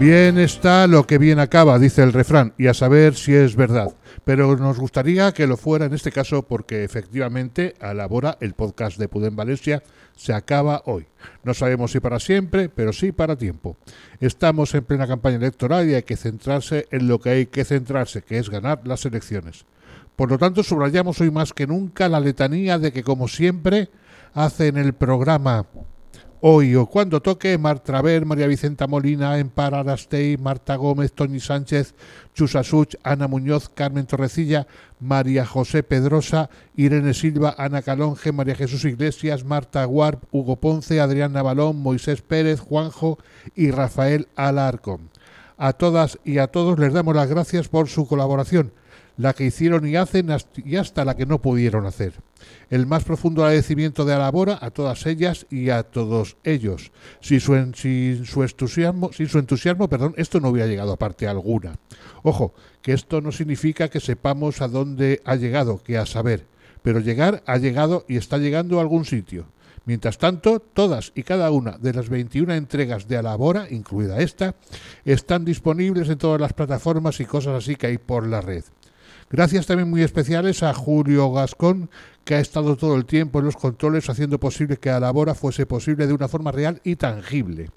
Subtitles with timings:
[0.00, 3.96] Bien está lo que bien acaba, dice el refrán, y a saber si es verdad.
[4.24, 8.54] Pero nos gustaría que lo fuera en este caso porque efectivamente a la hora el
[8.54, 9.82] podcast de Pudén Valencia
[10.14, 11.08] se acaba hoy.
[11.42, 13.76] No sabemos si para siempre, pero sí para tiempo.
[14.20, 18.22] Estamos en plena campaña electoral y hay que centrarse en lo que hay que centrarse,
[18.22, 19.64] que es ganar las elecciones.
[20.14, 23.88] Por lo tanto, subrayamos hoy más que nunca la letanía de que, como siempre,
[24.32, 25.66] hace en el programa
[26.40, 31.96] Hoy o cuando toque, Marta Ver, María Vicenta Molina, Empara Arastey, Marta Gómez, Tony Sánchez,
[32.32, 34.68] Chusa Such, Ana Muñoz, Carmen Torrecilla,
[35.00, 41.32] María José Pedrosa, Irene Silva, Ana Calonge, María Jesús Iglesias, Marta Guarp, Hugo Ponce, Adrián
[41.32, 43.18] Navalón, Moisés Pérez, Juanjo
[43.56, 45.10] y Rafael Alarcón.
[45.56, 48.70] A todas y a todos les damos las gracias por su colaboración
[49.18, 52.14] la que hicieron y hacen y hasta la que no pudieron hacer.
[52.70, 56.92] El más profundo agradecimiento de Alabora a todas ellas y a todos ellos.
[57.20, 61.74] Sin su, entusiasmo, sin su entusiasmo perdón, esto no hubiera llegado a parte alguna.
[62.22, 66.46] Ojo, que esto no significa que sepamos a dónde ha llegado, que a saber,
[66.82, 69.46] pero llegar ha llegado y está llegando a algún sitio.
[69.84, 74.54] Mientras tanto, todas y cada una de las 21 entregas de Alabora, incluida esta,
[75.04, 78.64] están disponibles en todas las plataformas y cosas así que hay por la red.
[79.30, 81.90] Gracias también muy especiales a Julio Gascón,
[82.24, 85.66] que ha estado todo el tiempo en los controles haciendo posible que la labora fuese
[85.66, 87.70] posible de una forma real y tangible.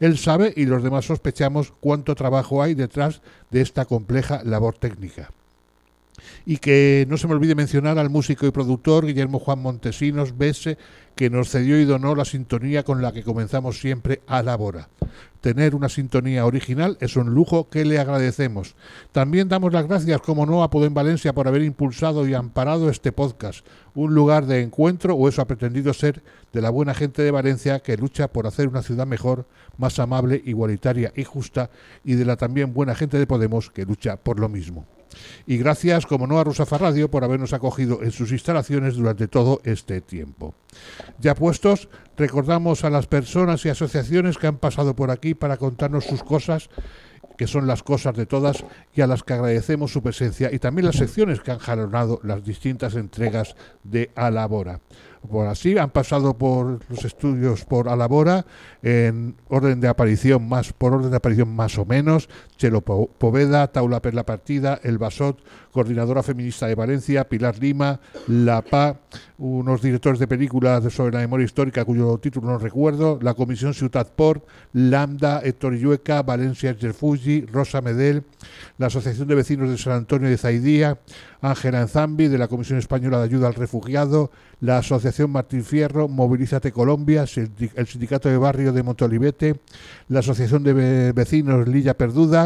[0.00, 5.30] Él sabe y los demás sospechamos cuánto trabajo hay detrás de esta compleja labor técnica.
[6.48, 10.78] Y que no se me olvide mencionar al músico y productor Guillermo Juan Montesinos Bese,
[11.16, 14.88] que nos cedió y donó la sintonía con la que comenzamos siempre a Labora.
[15.40, 18.76] Tener una sintonía original es un lujo que le agradecemos.
[19.12, 23.12] También damos las gracias, como no, a Podem Valencia por haber impulsado y amparado este
[23.12, 27.30] podcast, un lugar de encuentro, o eso ha pretendido ser, de la buena gente de
[27.30, 29.46] Valencia que lucha por hacer una ciudad mejor,
[29.78, 31.70] más amable, igualitaria y justa,
[32.04, 34.84] y de la también buena gente de Podemos que lucha por lo mismo.
[35.46, 39.60] Y gracias, como no, a Rosafa Radio por habernos acogido en sus instalaciones durante todo
[39.64, 40.54] este tiempo.
[41.18, 46.04] Ya puestos, recordamos a las personas y asociaciones que han pasado por aquí para contarnos
[46.04, 46.68] sus cosas
[47.36, 50.86] que son las cosas de todas y a las que agradecemos su presencia y también
[50.86, 54.80] las secciones que han jalonado las distintas entregas de Alabora
[55.26, 58.46] por así, han pasado por los estudios por Alabora
[58.82, 64.00] en orden de aparición más, por orden de aparición más o menos, Chelo Poveda, Taula
[64.00, 65.38] Perla Partida, El Basot,
[65.72, 68.96] coordinadora feminista de Valencia, Pilar Lima, La PA,
[69.38, 74.10] unos directores de películas sobre la memoria histórica cuyo título no recuerdo, la Comisión Ciutat
[74.10, 78.24] Port, Lambda, Héctor Illueca, Valencia Fuji, Rosa Medel,
[78.78, 80.98] la Asociación de Vecinos de San Antonio de Zaidía,
[81.42, 84.30] Ángela Enzambi, de la Comisión Española de Ayuda al Refugiado,
[84.60, 87.24] la Asociación Martín Fierro, Movilízate Colombia,
[87.74, 89.60] el Sindicato de Barrio de Montolivete,
[90.08, 92.45] la Asociación de Vecinos Lilla Perduda,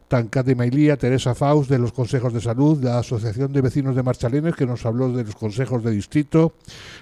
[0.11, 4.03] Tancat de Mailía, Teresa Faust de los Consejos de Salud, la Asociación de Vecinos de
[4.03, 6.51] Marchalenes, que nos habló de los consejos de distrito,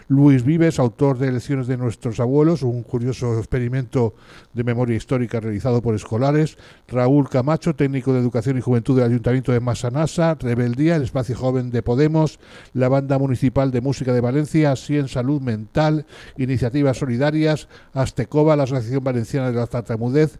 [0.09, 4.13] Luis Vives, autor de Elecciones de nuestros abuelos, un curioso experimento
[4.53, 9.53] de memoria histórica realizado por escolares, Raúl Camacho, técnico de Educación y Juventud del Ayuntamiento
[9.53, 12.39] de Masanasa, Rebeldía, el Espacio Joven de Podemos,
[12.75, 16.05] la Banda Municipal de Música de Valencia, Así en Salud Mental,
[16.37, 20.37] Iniciativas Solidarias, Astecoba, la Asociación Valenciana de la Tartamudez,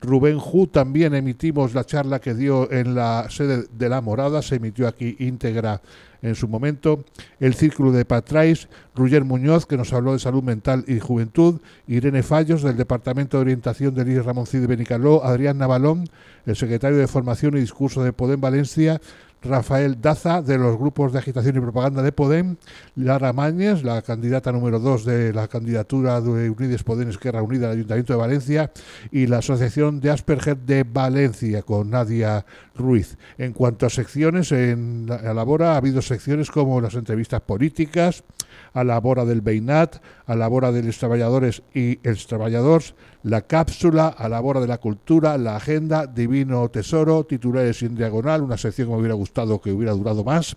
[0.00, 4.56] Rubén Ju, también emitimos la charla que dio en la sede de La Morada, se
[4.56, 5.82] emitió aquí íntegra
[6.22, 7.04] en su momento,
[7.38, 12.22] el Círculo de Patrais, Ruger Muñoz, que nos habló de salud mental y juventud, Irene
[12.22, 16.08] Fallos, del Departamento de Orientación del IRS Ramón Cid Benicaló, Adrián Navalón,
[16.46, 19.00] el secretario de Formación y Discurso de Podem Valencia,
[19.42, 22.56] Rafael Daza, de los grupos de agitación y propaganda de Podem,
[22.96, 27.78] Lara Mañez, la candidata número dos de la candidatura de Unides Podem Esquerra Unida del
[27.78, 28.72] Ayuntamiento de Valencia,
[29.12, 32.44] y la Asociación de Asperger de Valencia, con Nadia
[32.74, 33.16] Ruiz.
[33.38, 38.24] En cuanto a secciones, en la labora ha habido secciones como las entrevistas políticas,
[38.72, 39.96] a la labora del Beinat,
[40.26, 44.66] a la labora de los trabajadores y els trabajadores, la cápsula a la hora de
[44.66, 49.60] la cultura, la agenda, Divino Tesoro, titulares en diagonal, una sección que me hubiera gustado
[49.60, 50.56] que hubiera durado más,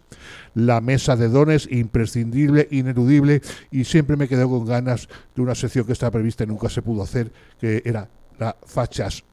[0.54, 3.42] la mesa de dones, imprescindible, ineludible,
[3.72, 6.82] y siempre me quedo con ganas de una sección que estaba prevista y nunca se
[6.82, 9.24] pudo hacer, que era la Fachas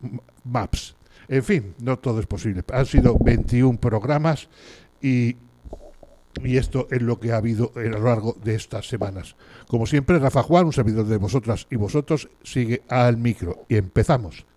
[0.45, 0.95] Maps.
[1.29, 2.65] En fin, no todo es posible.
[2.73, 4.49] Han sido 21 programas
[5.03, 5.37] y
[6.44, 9.37] y esto es lo que ha habido a lo largo de estas semanas.
[9.67, 13.64] Como siempre, Rafa Juan, un servidor de vosotras y vosotros, sigue al micro.
[13.69, 14.48] Y empezamos.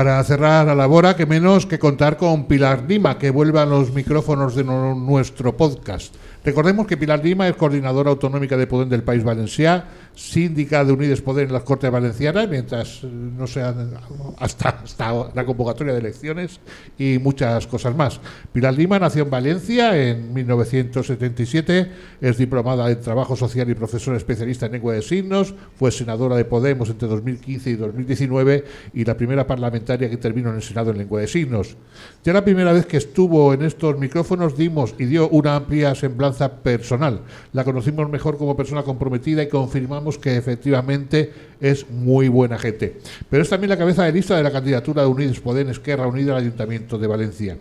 [0.00, 3.66] Para cerrar a la bora, que menos que contar con Pilar Lima, que vuelve a
[3.66, 6.14] los micrófonos de nuestro podcast.
[6.42, 9.84] Recordemos que Pilar Lima es coordinadora autonómica de Poder del País Valencià,
[10.14, 13.92] síndica de Unides Poder en las Cortes Valencianas, mientras no sean
[14.38, 16.60] hasta, hasta la convocatoria de elecciones
[16.98, 18.20] y muchas cosas más.
[18.52, 21.90] Pilar Lima nació en Valencia en 1977,
[22.22, 26.46] es diplomada en Trabajo Social y profesora especialista en lengua de signos, fue senadora de
[26.46, 28.64] Podemos entre 2015 y 2019
[28.94, 31.76] y la primera parlamentaria que intervino en el Senado en lengua de signos.
[32.24, 36.29] Ya la primera vez que estuvo en estos micrófonos dimos y dio una amplia semblanza
[36.62, 37.20] personal.
[37.52, 42.98] La conocimos mejor como persona comprometida y confirmamos que efectivamente es muy buena gente.
[43.28, 46.32] Pero es también la cabeza de lista de la candidatura de Unidos Podemos Esquerra Unida
[46.32, 47.58] al Ayuntamiento de Valencia.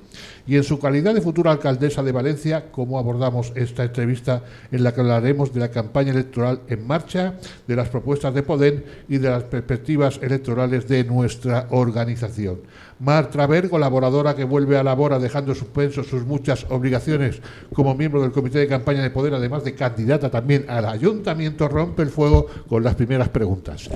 [0.47, 4.93] Y en su calidad de futura alcaldesa de Valencia, ¿cómo abordamos esta entrevista en la
[4.93, 7.35] que hablaremos de la campaña electoral en marcha,
[7.67, 12.61] de las propuestas de Podem y de las perspectivas electorales de nuestra organización?
[12.99, 17.41] Mar Traver, colaboradora que vuelve a la bora dejando suspenso sus muchas obligaciones
[17.73, 22.01] como miembro del Comité de Campaña de Poder, además de candidata también al Ayuntamiento, rompe
[22.01, 23.89] el fuego con las primeras preguntas.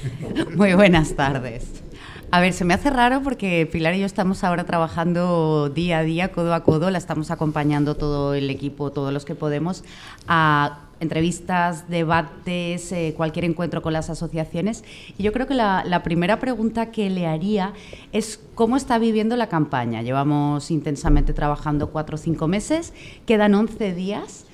[0.56, 1.82] Muy buenas tardes.
[2.30, 6.02] A ver, se me hace raro porque Pilar y yo estamos ahora trabajando día a
[6.02, 9.84] día, codo a codo, la estamos acompañando todo el equipo, todos los que podemos,
[10.26, 14.84] a entrevistas, debates, eh, cualquier encuentro con las asociaciones.
[15.18, 17.72] Y yo creo que la, primera pregunta que le haría
[18.12, 20.02] es cómo está viviendo la campaña.
[20.02, 22.92] Llevamos intensamente trabajando cuatro o cinco meses,
[23.26, 24.46] quedan 11 días.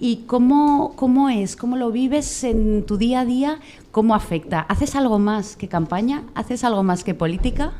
[0.00, 1.56] ¿Y cómo, cómo es?
[1.56, 3.58] ¿Cómo lo vives en tu día a día?
[3.90, 4.60] ¿Cómo afecta?
[4.60, 6.22] ¿Haces algo más que campaña?
[6.36, 7.72] ¿Haces algo más que política?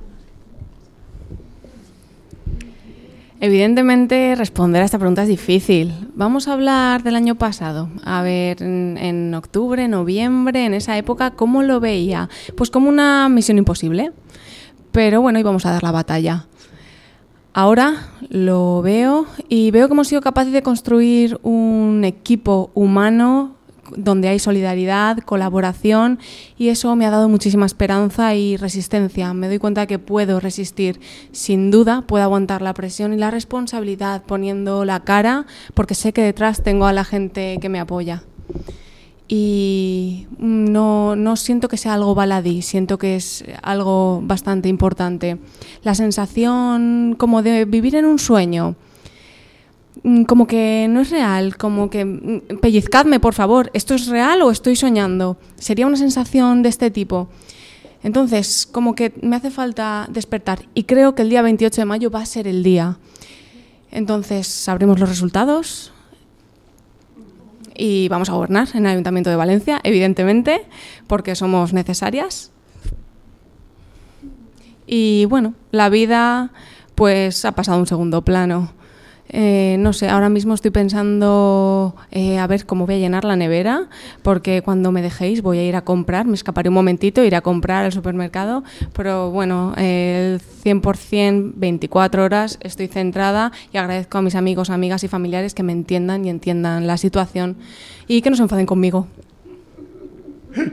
[3.40, 5.94] Evidentemente, responder a esta pregunta es difícil.
[6.14, 7.88] Vamos a hablar del año pasado.
[8.04, 12.28] A ver, en, octubre, noviembre, en esa época, ¿cómo lo veía?
[12.56, 14.10] Pues como una misión imposible.
[14.90, 16.46] Pero bueno, íbamos a dar la batalla.
[17.52, 23.57] Ahora lo veo y veo que hemos sido capaces de construir un equipo humano
[23.96, 26.18] donde hay solidaridad, colaboración
[26.56, 29.32] y eso me ha dado muchísima esperanza y resistencia.
[29.34, 31.00] Me doy cuenta que puedo resistir,
[31.32, 36.22] sin duda, puedo aguantar la presión y la responsabilidad poniendo la cara porque sé que
[36.22, 38.22] detrás tengo a la gente que me apoya
[39.28, 45.38] y no, no, siento que sea algo baladí, siento que es algo bastante importante.
[45.82, 48.87] La sensación como de vivir en un sueño, mm,
[50.26, 54.50] como que no es real, como que mm, pellizcadme por favor, ¿esto es real o
[54.50, 55.38] estoy soñando?
[55.56, 57.28] Sería una sensación de este tipo.
[58.02, 62.10] Entonces, como que me hace falta despertar y creo que el día 28 de mayo
[62.10, 62.98] va a ser el día.
[63.90, 65.92] Entonces, sabremos los resultados,
[67.78, 70.66] y vamos a gobernar en el Ayuntamiento de Valencia, evidentemente,
[71.06, 72.50] porque somos necesarias.
[74.86, 76.50] Y bueno, la vida
[76.94, 78.72] pues ha pasado a un segundo plano.
[79.30, 83.36] Eh, no sé, ahora mismo estoy pensando eh, a ver cómo voy a llenar la
[83.36, 83.88] nevera,
[84.22, 87.42] porque cuando me dejéis voy a ir a comprar, me escaparé un momentito, iré a
[87.42, 94.34] comprar al supermercado, pero bueno, el 100%, 24 horas estoy centrada y agradezco a mis
[94.34, 97.56] amigos, amigas y familiares que me entiendan y entiendan la situación
[98.06, 99.06] y que no se enfaden conmigo.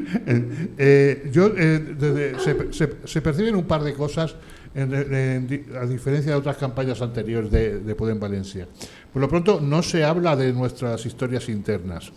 [0.78, 4.36] Eh, yo, se, se perciben un par de cosas
[4.76, 8.68] a diferencia de otras campañas anteriores de, de Podem Valencia.
[9.14, 12.12] Por lo pronto, no se habla de nuestras historias internas.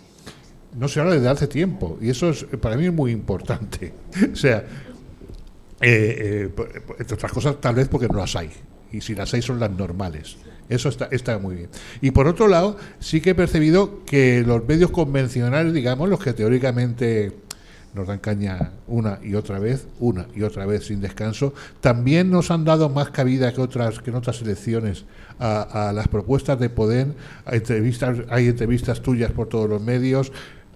[0.77, 1.99] No se habla desde hace tiempo.
[2.01, 3.93] Y eso es, para mí es muy importante.
[4.33, 4.65] o sea,
[5.81, 6.63] eh, eh,
[6.99, 8.51] entre otras cosas, tal vez porque no las hay.
[8.91, 10.37] Y si las hay, son las normales.
[10.69, 11.71] Eso está, está muy bien.
[12.01, 16.33] Y por otro lado, sí que he percibido que los medios convencionales, digamos, los que
[16.33, 17.33] teóricamente
[17.95, 21.55] nos dan caña una y otra vez, una y otra vez sin descanso.
[21.81, 25.05] También nos han dado más cabida que otras que en otras elecciones
[25.39, 27.09] a, las propuestas de poder.
[27.45, 30.33] Hay entrevistas, hay entrevistas tuyas por todos los medios.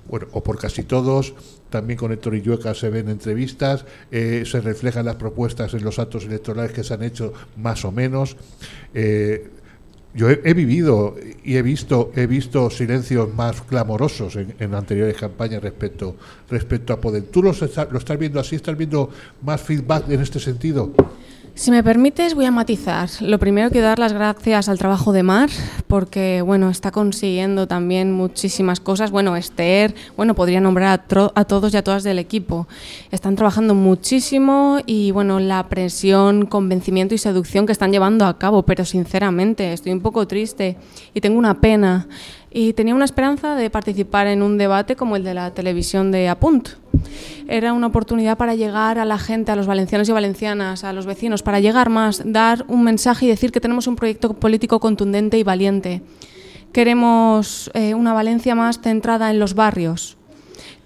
[0.09, 1.33] Bueno, o por casi todos,
[1.71, 6.25] también con Héctor Illueca se ven entrevistas, eh, se reflejan las propuestas en los actos
[6.25, 8.37] electorales que se han hecho más o menos.
[8.95, 9.49] Eh,
[10.15, 16.17] yo he, vivido y he visto he visto silencios más clamorosos en, anteriores campañas respecto
[16.51, 17.23] respecto a Poder.
[17.25, 18.57] ¿Tú lo estás viendo así?
[18.57, 19.09] ¿Estás viendo
[19.43, 20.93] más feedback en este sentido?
[21.55, 23.11] Si me permites, voy a matizar.
[23.21, 25.51] Lo primero quiero dar las gracias al trabajo de Mar,
[25.87, 29.11] porque bueno, está consiguiendo también muchísimas cosas.
[29.11, 31.05] Bueno, Esther, bueno, podría nombrar
[31.35, 32.67] a, todos y a todas del equipo.
[33.11, 38.63] Están trabajando muchísimo y bueno, la presión, convencimiento y seducción que están llevando a cabo,
[38.63, 40.79] pero sinceramente estoy un poco triste
[41.13, 42.09] y tengo una pena.
[42.51, 46.29] Y tenía una esperanza de participar en un debate como el de la televisión de
[46.29, 46.71] Apunt
[47.49, 51.07] era una oportunidad para llegar a la gente, a los valencianos y valencianas, a los
[51.07, 55.39] vecinos, para llegar más, dar un mensaje y decir que tenemos un proyecto político contundente
[55.39, 56.03] y valiente.
[56.73, 60.17] Queremos eh, una Valencia más centrada en los barrios.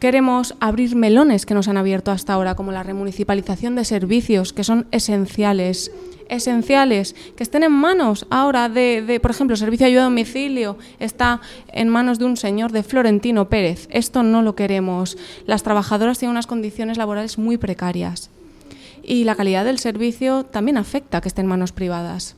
[0.01, 4.65] Queremos abrir melones que nos han abierto hasta ahora, como la remunicipalización de servicios, que
[4.65, 5.93] son esenciales
[6.29, 11.41] esenciales que estén en manos ahora de, por ejemplo, servicio de ayuda a domicilio está
[11.73, 13.89] en manos de un señor de Florentino Pérez.
[13.91, 15.17] Esto no lo queremos.
[15.47, 18.31] Las trabajadoras tienen unas condiciones laborales muy precarias
[19.03, 22.35] y la calidad del servicio también afecta que esté en manos privadas.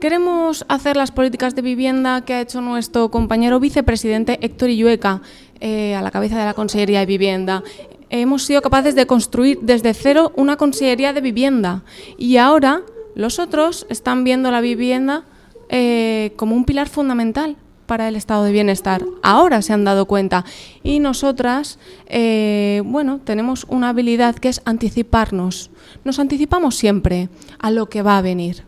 [0.00, 5.22] Queremos hacer las políticas de vivienda que ha hecho nuestro compañero vicepresidente Héctor Illueca
[5.60, 7.62] eh, a la cabeza de la Consellería de Vivienda
[8.10, 11.82] hemos sido capaces de construir desde cero una consellería de vivienda
[12.18, 12.82] y ahora
[13.14, 15.24] los otros están viendo la vivienda
[15.68, 19.04] eh, como un pilar fundamental para el estado de bienestar.
[19.22, 20.44] Ahora se han dado cuenta.
[20.82, 25.70] Y nosotras, eh, bueno, tenemos una habilidad que es anticiparnos.
[26.04, 28.64] Nos anticipamos siempre a lo que va a venir.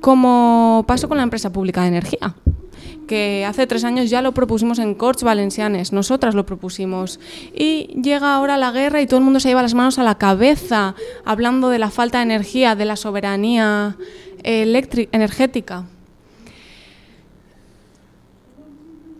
[0.00, 2.34] Como pasó con la empresa pública de energía
[3.12, 7.20] que hace tres años ya lo propusimos en Corts Valencianes, nosotras lo propusimos.
[7.54, 10.14] Y llega ahora la guerra y todo el mundo se lleva las manos a la
[10.14, 10.94] cabeza
[11.26, 13.98] hablando de la falta de energía, de la soberanía
[14.42, 15.84] energética.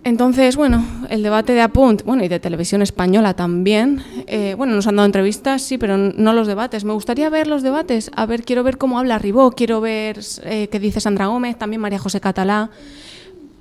[0.04, 4.86] Entonces, bueno, el debate de Apunt, bueno, y de televisión española también, eh, bueno, nos
[4.86, 6.84] han dado entrevistas, sí, pero no los debates.
[6.84, 10.68] Me gustaría ver los debates, a ver, quiero ver cómo habla Ribó, quiero ver eh,
[10.72, 12.70] qué dice Sandra Gómez, también María José Catalá.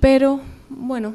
[0.02, 1.14] Pero, bueno,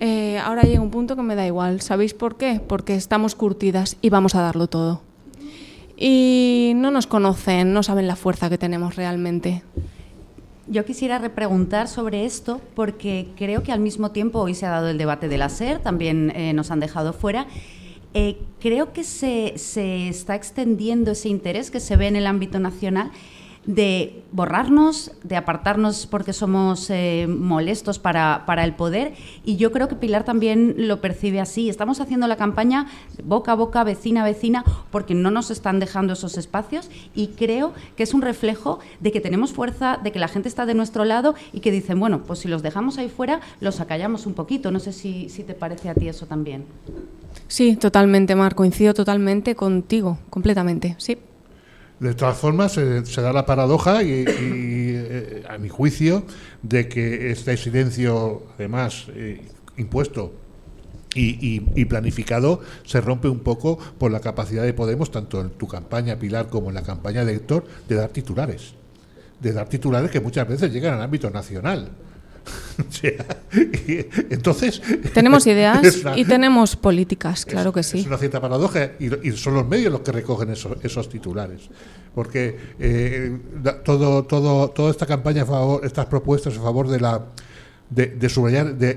[0.00, 1.80] eh, ahora llega un punto que me da igual.
[1.80, 2.60] ¿Sabéis por qué?
[2.66, 5.02] Porque estamos curtidas y vamos a darlo todo.
[5.96, 9.62] Y no nos conocen, no saben la fuerza que tenemos realmente.
[10.66, 14.88] Yo quisiera repreguntar sobre esto porque creo que al mismo tiempo hoy se ha dado
[14.88, 17.46] el debate de la SER, también eh, nos han dejado fuera.
[18.14, 22.58] Eh, creo que se, se, está extendiendo ese interés que se ve en el ámbito
[22.58, 23.12] nacional
[23.66, 29.14] de borrarnos, de apartarnos porque somos eh, molestos para, para, el poder.
[29.44, 31.68] Y yo creo que Pilar también lo percibe así.
[31.68, 32.88] Estamos haciendo la campaña
[33.22, 36.90] boca a boca, vecina a vecina, porque no nos están dejando esos espacios.
[37.14, 40.66] Y creo que es un reflejo de que tenemos fuerza, de que la gente está
[40.66, 44.26] de nuestro lado y que dicen, bueno, pues si los dejamos ahí fuera, los acallamos
[44.26, 44.70] un poquito.
[44.70, 46.64] No sé si, si te parece a ti eso también.
[47.46, 48.54] Sí, totalmente, Mar.
[48.54, 50.96] Coincido totalmente contigo, completamente.
[50.98, 51.18] Sí.
[52.02, 56.24] De todas formas, se, da la paradoja y, eh, a mi juicio,
[56.60, 59.40] de que este silencio, además, eh,
[59.76, 60.32] impuesto
[61.14, 66.18] y, planificado, se rompe un poco por la capacidad de Podemos, tanto en tu campaña,
[66.18, 68.74] Pilar, como en la campaña de Héctor, de dar titulares.
[69.38, 71.88] De dar titulares que muchas veces llegan al ámbito nacional.
[74.30, 74.82] entonces.
[75.14, 78.00] Tenemos ideas y tenemos políticas, claro que sí.
[78.00, 81.62] Es una cierta paradoja y, son los medios los que recogen esos, titulares.
[82.14, 83.38] Porque eh,
[83.84, 87.26] todo, todo, toda esta campaña, a favor, estas propuestas a favor de la
[87.94, 88.94] de, subrayar, de,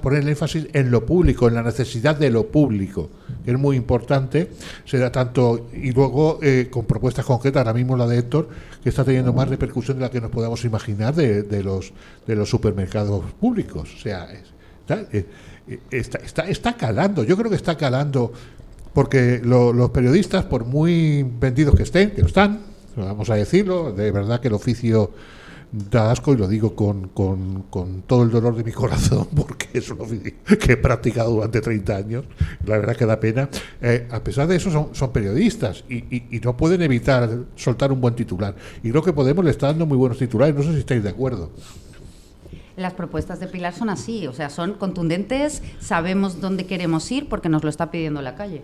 [0.00, 3.10] poner el énfasis en lo público, en la necesidad de lo público,
[3.44, 4.50] que es muy importante.
[4.84, 8.48] Se da tanto, y luego eh, con propuestas concretas, ahora mismo la de Héctor,
[8.82, 11.92] que está teniendo más repercusión de la que nos podamos imaginar de, los,
[12.26, 13.94] de los supermercados públicos.
[13.94, 14.28] O sea,
[15.12, 15.26] eh,
[15.90, 18.32] está, está, está, calando, yo creo que está calando,
[18.94, 22.60] porque los periodistas, por muy vendidos que estén, que lo están,
[22.96, 25.12] vamos a decirlo, de verdad que el oficio
[25.72, 29.68] da asco y lo digo con, con, con, todo el dolor de mi corazón porque
[29.74, 32.24] es un oficio que he practicado durante 30 años,
[32.64, 33.48] la verdad que da pena.
[33.80, 38.00] Eh, a pesar de eso son, son periodistas y, y, no pueden evitar soltar un
[38.00, 38.54] buen titular.
[38.82, 41.10] Y creo que Podemos le está dando muy buenos titulares, no sé si estáis de
[41.10, 41.50] acuerdo.
[42.76, 47.50] Las propuestas de Pilar son así, o sea, son contundentes, sabemos dónde queremos ir porque
[47.50, 48.62] nos lo está pidiendo la calle.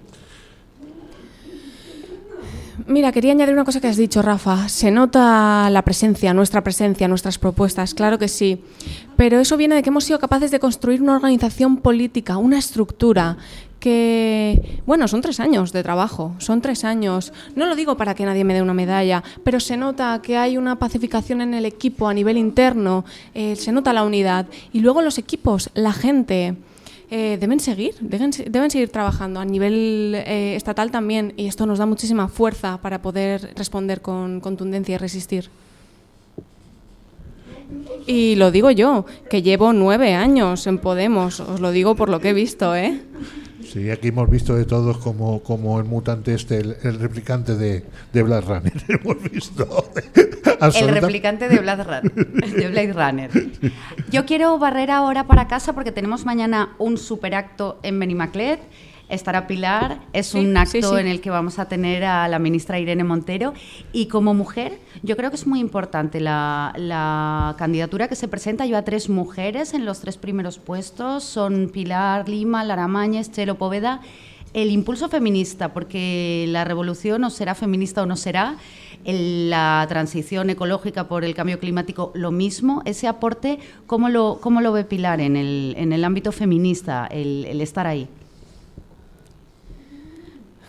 [2.86, 4.68] Mira, quería añadir una cosa que has dicho, Rafa.
[4.68, 8.62] Se nota la presencia, nuestra presencia, nuestras propuestas, claro que sí.
[9.16, 13.38] Pero eso viene de que hemos sido capaces de construir una organización política, una estructura
[13.80, 17.32] que, bueno, son tres años de trabajo, son tres años.
[17.54, 20.58] No lo digo para que nadie me dé una medalla, pero se nota que hay
[20.58, 24.46] una pacificación en el equipo a nivel interno, eh, se nota la unidad.
[24.72, 26.56] Y luego los equipos, la gente,
[27.10, 31.78] eh, deben seguir, deben, deben, seguir trabajando a nivel eh, estatal también y esto nos
[31.78, 35.48] da muchísima fuerza para poder responder con contundencia y resistir.
[38.06, 42.20] Y lo digo yo, que llevo nueve años en Podemos, os lo digo por lo
[42.20, 43.00] que he visto, ¿eh?
[43.64, 48.22] Sí, aquí hemos visto de todos como, como el mutante este, el, replicante de, de,
[48.22, 48.72] Blade Runner.
[48.88, 49.90] hemos visto.
[50.74, 53.30] el replicante de Blade, Runner, de Blade Runner.
[54.10, 58.60] Yo quiero barrer ahora para casa porque tenemos mañana un superacto en Benimaclet
[59.08, 63.04] estará Pilar, es un acto en el que vamos a tener a la ministra Irene
[63.04, 63.54] Montero.
[63.92, 68.82] Y como mujer yo creo que es muy importante la, candidatura que se presenta, lleva
[68.82, 74.00] tres mujeres en los tres primeros puestos, son Pilar Lima, Lara Mañez, Chelo Poveda,
[74.52, 78.56] el impulso feminista, porque la revolución o será feminista o no será,
[79.04, 84.72] la transición ecológica por el cambio climático, lo mismo, ese aporte, ¿cómo lo, cómo lo
[84.72, 88.08] ve Pilar en el, en el ámbito feminista, el estar ahí?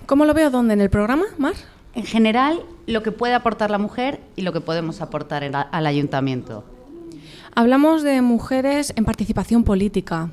[0.08, 0.74] ¿Cómo lo veo dónde?
[0.74, 1.56] ¿En el programa, Mar?
[1.94, 6.64] En general, lo que puede aportar la mujer y lo que podemos aportar al ayuntamiento.
[7.54, 10.30] Hablamos de mujeres en participación política.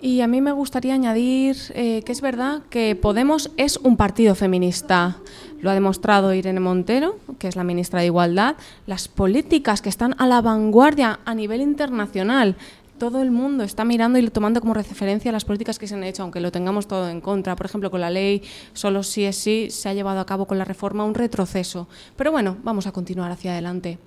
[0.00, 4.34] Y a mí me gustaría añadir eh, que es verdad que Podemos es un partido
[4.34, 5.18] feminista.
[5.60, 8.56] Lo ha demostrado Irene Montero, que es la ministra de Igualdad.
[8.86, 12.56] Las políticas que están a la vanguardia a nivel internacional
[12.98, 16.22] todo el mundo está mirando y tomando como referencia las políticas que se han hecho,
[16.22, 17.56] aunque lo tengamos todo en contra.
[17.56, 20.58] Por ejemplo, con la ley solo sí es sí se ha llevado a cabo con
[20.58, 21.88] la reforma un retroceso.
[22.16, 23.98] Pero bueno, vamos a continuar hacia adelante.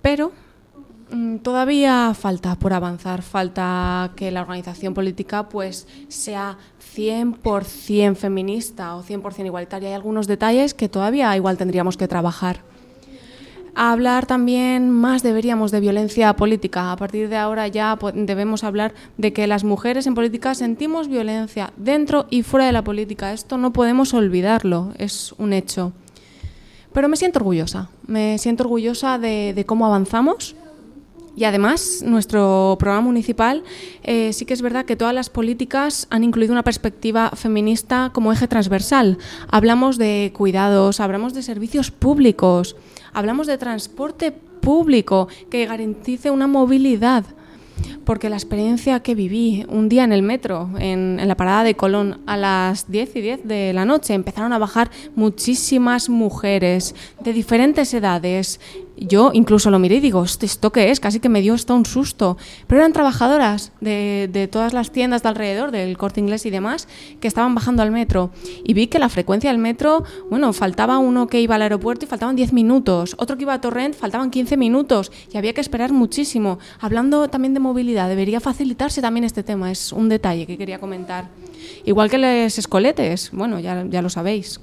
[0.00, 0.32] Pero
[1.10, 6.58] mm, todavía falta por avanzar, falta que la organización política pues sea
[6.96, 9.88] 100% feminista o 100% igualitaria.
[9.88, 12.71] Hay algunos detalles que todavía igual tendríamos que trabajar
[13.74, 16.92] hablar también más deberíamos de violencia política.
[16.92, 21.72] A partir de ahora ya debemos hablar de que las mujeres en política sentimos violencia
[21.76, 23.32] dentro y fuera de la política.
[23.32, 25.92] Esto no podemos olvidarlo, es un hecho.
[26.92, 30.54] Pero me siento orgullosa, me siento orgullosa de, cómo avanzamos.
[31.34, 33.62] Y además, nuestro programa municipal
[34.02, 38.34] eh, sí que es verdad que todas las políticas han incluido una perspectiva feminista como
[38.34, 39.16] eje transversal.
[39.48, 42.76] Hablamos de cuidados, hablamos de servicios públicos,
[43.12, 47.24] Hablamos de transporte público que garantice una movilidad.
[48.04, 52.20] porque la experiencia que viví un día en el metro, en, la parada de Colón,
[52.26, 56.94] a las 10 y 10 de la noche, empezaron a bajar muchísimas mujeres
[57.24, 58.60] de diferentes edades.
[58.96, 61.00] Yo incluso lo miré y digo, ¿esto qué es?
[61.00, 62.36] Casi que me dio hasta un susto.
[62.66, 66.88] Pero eran trabajadoras de, de todas las tiendas de alrededor, del corte inglés y demás,
[67.20, 68.30] que estaban bajando al metro.
[68.64, 72.08] Y vi que la frecuencia del metro, bueno, faltaba uno que iba al aeropuerto y
[72.08, 75.92] faltaban 10 minutos, otro que iba a Torrent faltaban 15 minutos y había que esperar
[75.92, 76.58] muchísimo.
[76.80, 81.28] Hablando también de movilidad, debería facilitarse también este tema, es un detalle que quería comentar.
[81.84, 84.60] Igual que los escoletes, bueno, ya, ya lo sabéis.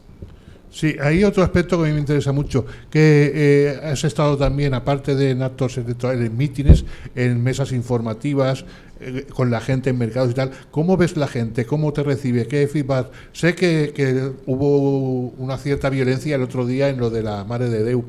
[0.71, 4.75] Sí, hay otro aspecto que a mí me interesa mucho, que eh, has estado también,
[4.75, 8.65] aparte de en actos electorales, en mítines, en mesas informativas,
[9.01, 10.51] eh, con la gente en mercados y tal.
[10.69, 11.65] ¿Cómo ves la gente?
[11.65, 12.47] ¿Cómo te recibe?
[12.47, 13.07] ¿Qué feedback?
[13.33, 17.69] Sé que, que hubo una cierta violencia el otro día en lo de la Madre
[17.69, 18.05] de Deu.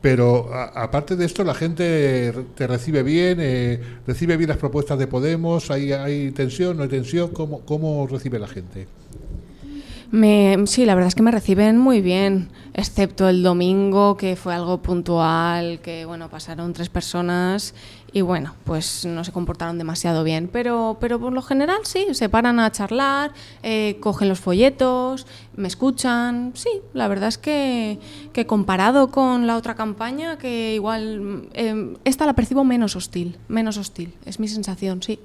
[0.00, 5.06] Pero aparte de esto, la gente te recibe bien, eh, recibe bien las propuestas de
[5.06, 8.86] Podemos, hay, hay tensión, no hay tensión, ¿cómo, cómo recibe la gente?
[10.14, 14.54] Me, sí, la verdad es que me reciben muy bien, excepto el domingo, que fue
[14.54, 17.74] algo puntual, que bueno, pasaron tres personas
[18.12, 20.48] y bueno, pues no se comportaron demasiado bien.
[20.52, 23.32] Pero, pero por lo general sí, se paran a charlar,
[23.64, 26.52] eh, cogen los folletos, me escuchan.
[26.54, 27.98] Sí, la verdad es que,
[28.32, 33.78] que comparado con la otra campaña, que igual eh, esta la percibo menos hostil, menos
[33.78, 35.18] hostil, es mi sensación, sí.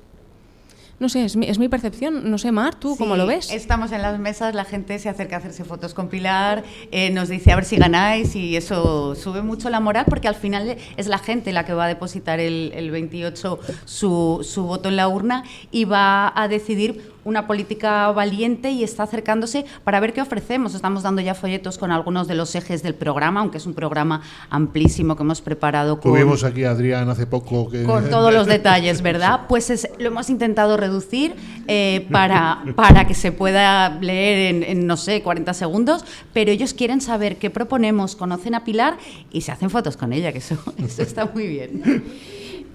[1.00, 2.30] No sé, es mi, es mi percepción.
[2.30, 3.52] No sé, Mar, ¿tú Sí, cómo lo ves?
[3.52, 7.30] Estamos en las mesas, la gente se acerca a hacerse fotos con Pilar, eh, nos
[7.30, 11.08] dice a ver si ganáis y eso sube mucho la moral porque al final es
[11.08, 15.08] la gente la que va a depositar el, el 28 su, su voto en la
[15.08, 20.74] urna y va a decidir una política valiente y está acercándose para ver qué ofrecemos.
[20.76, 24.22] Estamos dando ya folletos con algunos de los ejes del programa, aunque es un programa
[24.50, 27.84] amplísimo que hemos preparado con, Tuvimos aquí a Adrián hace poco que...
[27.84, 29.42] con todos los detalles, ¿verdad?
[29.50, 31.36] Pues es- lo hemos intentado reducir
[31.68, 36.74] eh, para, para que se pueda leer en, en, no sé, 40 segundos, pero ellos
[36.74, 38.98] quieren saber qué proponemos, conocen a Pilar
[39.32, 42.04] y se hacen fotos con ella, que eso, eso está muy bien.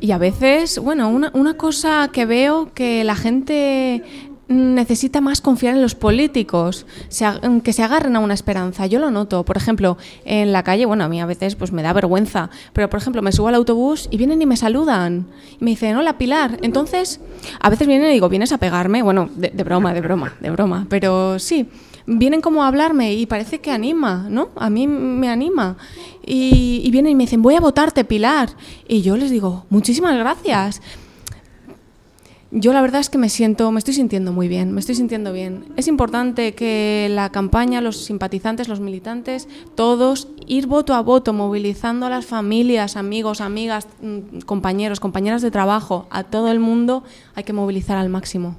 [0.01, 4.03] Y a veces, bueno, una, una cosa que veo que la gente
[4.49, 6.87] necesita más confiar en los políticos,
[7.63, 8.87] que se agarren a una esperanza.
[8.87, 11.83] Yo lo noto, por ejemplo, en la calle, bueno, a mí a veces pues me
[11.83, 15.27] da vergüenza, pero por ejemplo me subo al autobús y vienen y me saludan
[15.61, 16.59] y me dicen, hola Pilar.
[16.63, 17.21] Entonces,
[17.61, 19.03] a veces vienen y digo, ¿vienes a pegarme?
[19.03, 21.69] Bueno, de, de broma, de broma, de broma, pero sí.
[22.07, 24.51] Vienen como a hablarme y parece que anima, ¿no?
[24.57, 25.79] A mí me anima.
[26.23, 28.51] Y, y vienen y me dicen, voy a votarte, Pilar.
[28.87, 30.83] Y yo les digo, muchísimas gracias.
[32.57, 35.33] Yo la verdad es que me siento, me estoy sintiendo muy bien, me estoy sintiendo
[35.33, 35.65] bien.
[35.77, 42.07] Es importante que la campaña, los simpatizantes, los militantes, todos ir voto a voto, movilizando
[42.07, 47.03] a las familias, amigos, amigas, mm, compañeros, compañeras de trabajo, a todo el mundo,
[47.35, 48.55] hay que movilizar al máximo.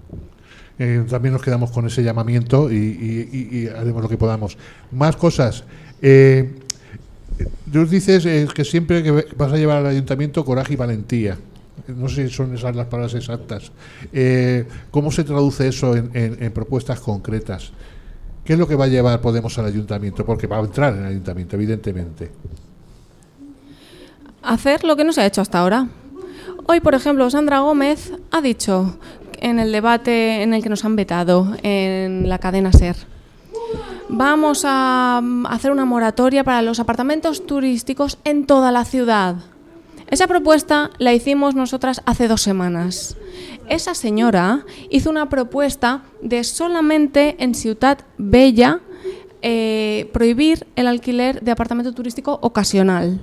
[0.78, 4.58] Eh, también nos quedamos con ese llamamiento y, haremos lo que podamos.
[4.92, 5.64] Más cosas.
[6.02, 6.54] Eh,
[7.72, 11.38] tú dices eh, que siempre que vas a llevar al ayuntamiento coraje y valentía.
[11.88, 13.72] No sé si son esas las palabras exactas.
[14.14, 17.72] Eh, ¿Cómo se traduce eso en, en- propuestas concretas?
[18.44, 20.26] ¿Qué es lo que va a llevar Podemos al ayuntamiento?
[20.26, 22.32] Porque va a entrar en el ayuntamiento, evidentemente.
[24.44, 25.88] hacer lo que no se ha hecho hasta ahora.
[26.68, 28.98] Hoy, por ejemplo, Sandra Gómez ha dicho
[29.40, 32.96] en el debate en el que nos han vetado en la cadena SER,
[34.10, 39.36] vamos a mm, hacer una moratoria para los apartamentos turísticos en toda la ciudad.
[40.10, 43.18] Esa propuesta la hicimos nosotras hace dos semanas.
[43.70, 48.82] Esa señora hizo una propuesta de solamente en Ciudad Bella
[49.42, 53.20] eh, prohibir el alquiler de apartamento turístico ocasional.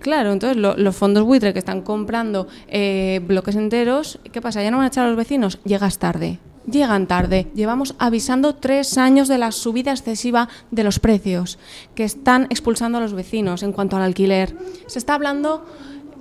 [0.00, 4.62] Claro, entonces lo- los fondos buitre que están comprando eh, bloques enteros, ¿qué pasa?
[4.62, 5.58] ¿Ya no van a echar a los vecinos?
[5.64, 6.38] Llegas tarde.
[6.70, 7.46] Llegan tarde.
[7.54, 11.58] Llevamos avisando tres años de la subida excesiva de los precios
[11.94, 14.54] que están expulsando a los vecinos en cuanto al alquiler.
[14.86, 15.64] Se está hablando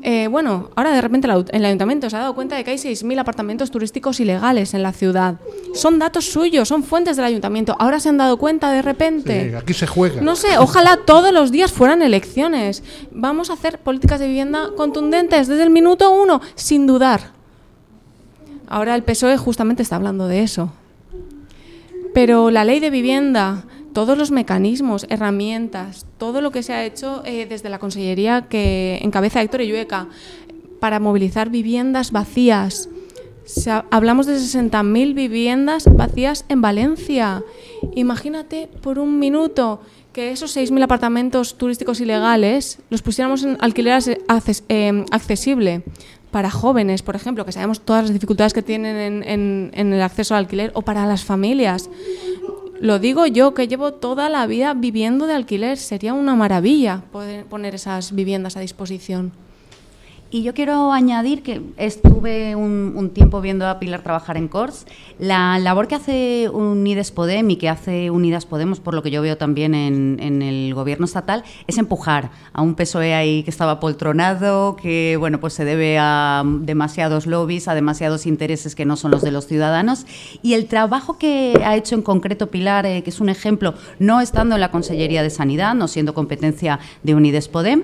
[0.04, 3.20] eh, bueno, ahora de repente el ayuntamiento se ha dado cuenta de que hay 6.000
[3.20, 5.36] apartamentos turísticos ilegales en la ciudad.
[5.74, 7.76] Son datos suyos, son fuentes del ayuntamiento.
[7.80, 9.50] Ahora se han dado cuenta de repente.
[9.50, 10.22] Sí, aquí se juega.
[10.22, 12.84] No sé, ojalá todos los días fueran elecciones.
[13.12, 17.32] Vamos a hacer políticas de vivienda contundentes desde el minuto uno, sin dudar.
[18.68, 20.72] Ahora el PSOE justamente está hablando de eso.
[22.14, 23.64] Pero la ley de vivienda,
[23.98, 29.00] todos los mecanismos, herramientas, todo lo que se ha hecho eh, desde la consellería que
[29.02, 30.08] encabeza Héctor Illueca
[30.80, 32.90] para movilizar viviendas vacías.
[33.90, 37.42] Hablamos de 60.000 viviendas vacías en Valencia.
[37.96, 39.82] Imagínate por un minuto
[40.14, 45.82] que esos 6.000 apartamentos turísticos ilegales los pusiéramos en alquiler ase- acces- eh, accesible.
[46.30, 50.36] para jóvenes, por ejemplo, que sabemos todas las dificultades que tienen en, en el acceso
[50.36, 51.90] al alquiler, o para las familias.
[52.80, 55.78] Lo digo yo, que llevo toda la vida viviendo de alquiler.
[55.78, 59.32] Sería una maravilla poder poner esas viviendas a disposición.
[60.30, 64.86] Y yo quiero añadir que estuve un, tiempo viendo a Pilar trabajar en CORS.
[65.20, 69.22] La labor que hace Unides Podem y que hace Unidas Podemos, por lo que yo
[69.22, 74.76] veo también en, el gobierno estatal, es empujar a un PSOE ahí que estaba poltronado,
[74.76, 79.22] que bueno, pues se debe a demasiados lobbies, a demasiados intereses que no son los
[79.22, 80.06] de los ciudadanos.
[80.42, 84.20] Y el trabajo que ha hecho en concreto Pilar, eh, que es un ejemplo, no
[84.20, 87.84] estando en la Consellería de Sanidad, no siendo competencia de Unides Podem,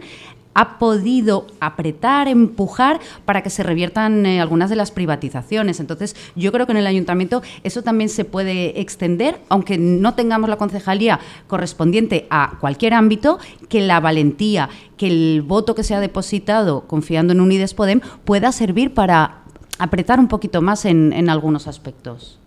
[0.54, 5.80] ha podido apretar, empujar para que se reviertan eh, algunas de las privatizaciones.
[5.80, 10.50] Entonces, yo creo que en el ayuntamiento eso también se puede extender, aunque no tengamos
[10.50, 13.40] la concejalía correspondiente a cualquier ámbito,
[13.70, 18.52] que la valentía, que el voto que se ha depositado confiando en Unides Podem pueda
[18.52, 19.44] servir para
[19.80, 22.43] apretar un poquito más en algunos aspectos.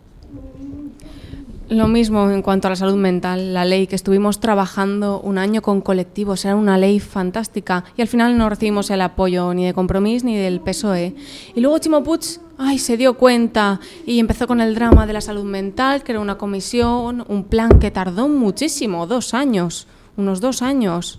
[1.69, 5.63] Lo mismo en cuanto a la salud mental, la ley que estuvimos trabajando un año
[5.63, 9.75] con colectivos, era una ley fantástica y al final no recibimos el apoyo ni de
[9.75, 11.17] Compromís ni del PSOE.
[11.57, 15.21] Y luego Chimo Puig ay, se dio cuenta y empezó con el drama de la
[15.21, 21.19] salud mental, creó una comisión, un plan que tardó muchísimo, dos años, unos dos años.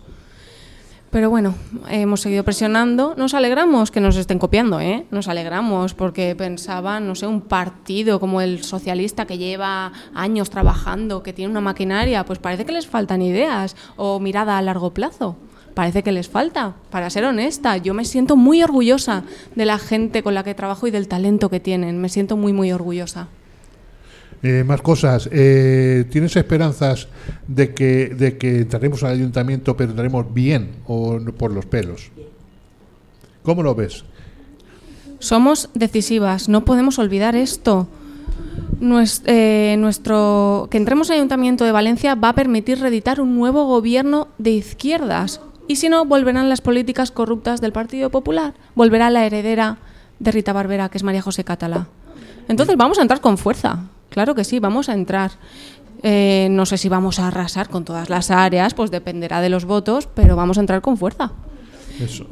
[1.10, 1.56] Pero bueno,
[1.90, 3.16] hemos seguido presionando.
[3.16, 5.06] Nos alegramos que nos estén copiando, ¿eh?
[5.10, 11.24] Nos alegramos porque pensaban, no sé, un partido como el socialista que lleva años trabajando,
[11.24, 15.38] que tiene una maquinaria, pues parece que les faltan ideas o mirada a largo plazo.
[15.74, 16.76] Parece que les falta.
[16.90, 19.24] Para ser honesta, yo me siento muy orgullosa
[19.56, 22.02] de la gente con la que trabajo y del talento que tienen.
[22.02, 23.28] Me siento muy, muy orgullosa.
[24.44, 25.30] Eh, más cosas.
[25.32, 27.08] Eh, ¿Tienes esperanzas
[27.48, 32.12] de que, de que entraremos al ayuntamiento, pero entraremos bien o por los pelos?
[33.44, 34.04] ¿Cómo lo ves?
[35.20, 37.88] Somos decisivas, no podemos olvidar esto.
[39.26, 44.28] Eh, nuestro, que entremos al Ayuntamiento de Valencia va a permitir reeditar un nuevo gobierno
[44.38, 45.42] de izquierdas.
[45.68, 48.54] Y si no, volverán las políticas corruptas del Partido Popular.
[48.76, 49.80] Volverá la heredera
[50.20, 51.88] de Rita Barbera, que es María José Catalá.
[52.48, 53.90] Entonces vamos a entrar con fuerza.
[54.18, 55.34] Claro que sí, vamos a entrar.
[56.02, 59.66] Eh, no sé si vamos a arrasar con todas las áreas, pues dependerá de los
[59.66, 61.34] votos, pero vamos a entrar con fuerza.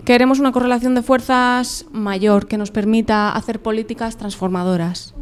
[0.03, 5.13] Queremos una correlación de fuerzas mayor que nos permita hacer políticas transformadoras.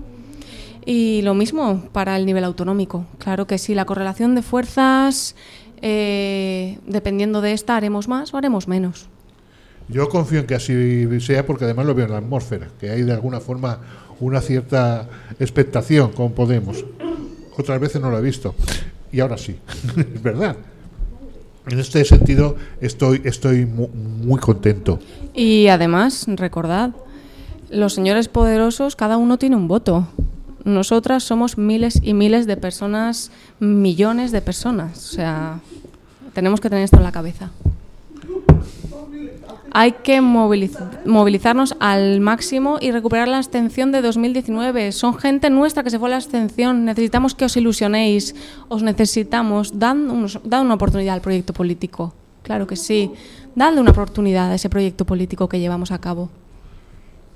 [0.85, 3.07] Y lo mismo para el nivel autonómico.
[3.17, 5.35] Claro que sí, la correlación de fuerzas,
[5.81, 9.09] eh, dependiendo de esta, haremos más o haremos menos.
[9.89, 13.01] Yo confío en que así sea porque además lo veo en la atmósfera, que hay
[13.01, 13.79] de alguna forma
[14.23, 15.07] una cierta
[15.39, 16.83] expectación con Podemos.
[17.57, 18.55] Otras veces no lo he visto.
[19.11, 19.57] Y ahora sí,
[19.97, 20.55] es verdad.
[21.67, 24.99] En este sentido estoy, estoy muy, contento.
[25.33, 26.91] Y además, recordad,
[27.69, 30.07] los señores poderosos, cada uno tiene un voto.
[30.65, 35.09] Nosotras somos miles y miles de personas, millones de personas.
[35.09, 35.59] O sea,
[36.33, 37.51] tenemos que tener esto en la cabeza
[39.73, 44.91] hay que movilizarnos al máximo y recuperar la abstención de 2019.
[44.91, 46.85] Son gente nuestra que se fue a la abstención.
[46.85, 48.35] Necesitamos que os ilusionéis.
[48.69, 49.79] Os necesitamos.
[49.79, 52.13] Dad, una oportunidad al proyecto político.
[52.43, 53.11] Claro que sí.
[53.55, 56.29] Dadle una oportunidad a ese proyecto político que llevamos a cabo.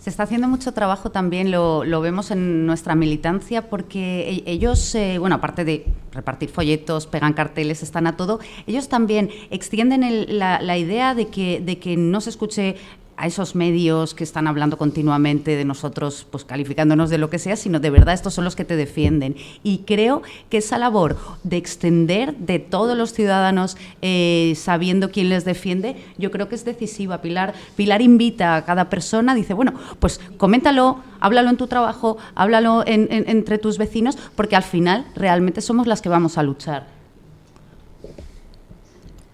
[0.08, 5.18] Se está haciendo mucho trabajo también, lo, vemos en nuestra militancia, porque e, ellos, eh,
[5.18, 10.78] bueno, aparte de repartir folletos, pegan carteles, están a todo, ellos también extienden la, la,
[10.78, 12.78] idea de que, de que no se escuche
[13.18, 17.56] a esos medios que están hablando continuamente de nosotros, pues calificándonos de lo que sea,
[17.56, 19.36] sino de verdad estos son los que te defienden.
[19.64, 25.46] Y creo que esa labor de extender de todos los ciudadanos eh, sabiendo quién les
[25.46, 27.22] defiende, yo creo que es decisiva.
[27.22, 32.84] Pilar, Pilar invita a cada persona, dice, bueno, pues coméntalo, háblalo en tu trabajo, háblalo
[32.86, 36.86] entre tus vecinos, porque al final realmente somos las que vamos a luchar.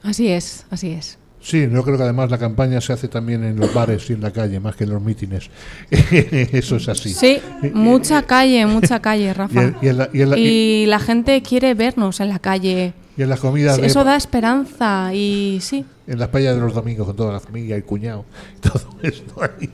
[0.04, 1.17] Así es, así es.
[1.43, 4.21] Sí, yo creo que además la campaña se hace también en los bares y en
[4.21, 5.49] la calle, más que en los mítines.
[5.91, 7.13] Eso es así.
[7.13, 7.41] Sí,
[7.73, 9.73] mucha calle, mucha calle, Rafa.
[9.82, 12.93] Y, la, gente quiere vernos en la calle.
[13.17, 13.77] Y en las comidas.
[13.77, 15.86] eso da esperanza y sí.
[16.08, 18.23] En las playas de los domingos con toda la familia y cuñado.
[18.62, 19.69] Todo esto ahí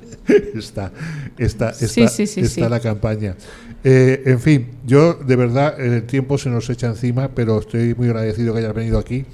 [0.55, 0.91] está,
[1.37, 3.35] está, está, está la campaña.
[3.83, 8.07] Eh, en fin, yo de verdad el tiempo se nos echa encima, pero estoy muy
[8.07, 9.25] agradecido que hayas venido aquí.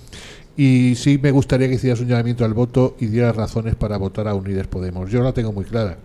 [0.57, 4.27] Y sí me gustaría que hicieras un llamamiento al voto y dieras razones para votar
[4.27, 5.11] a Unides Podemos.
[5.11, 5.97] Yo la tengo muy clara.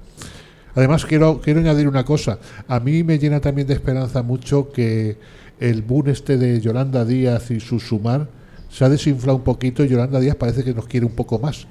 [0.75, 2.39] Además, quiero, quiero añadir una cosa.
[2.69, 5.19] A mí me llena también de esperanza mucho que
[5.59, 8.29] el boom este de Yolanda Díaz y su sumar
[8.71, 11.67] se ha desinflado un poquito y Yolanda Díaz parece que nos quiere un poco más.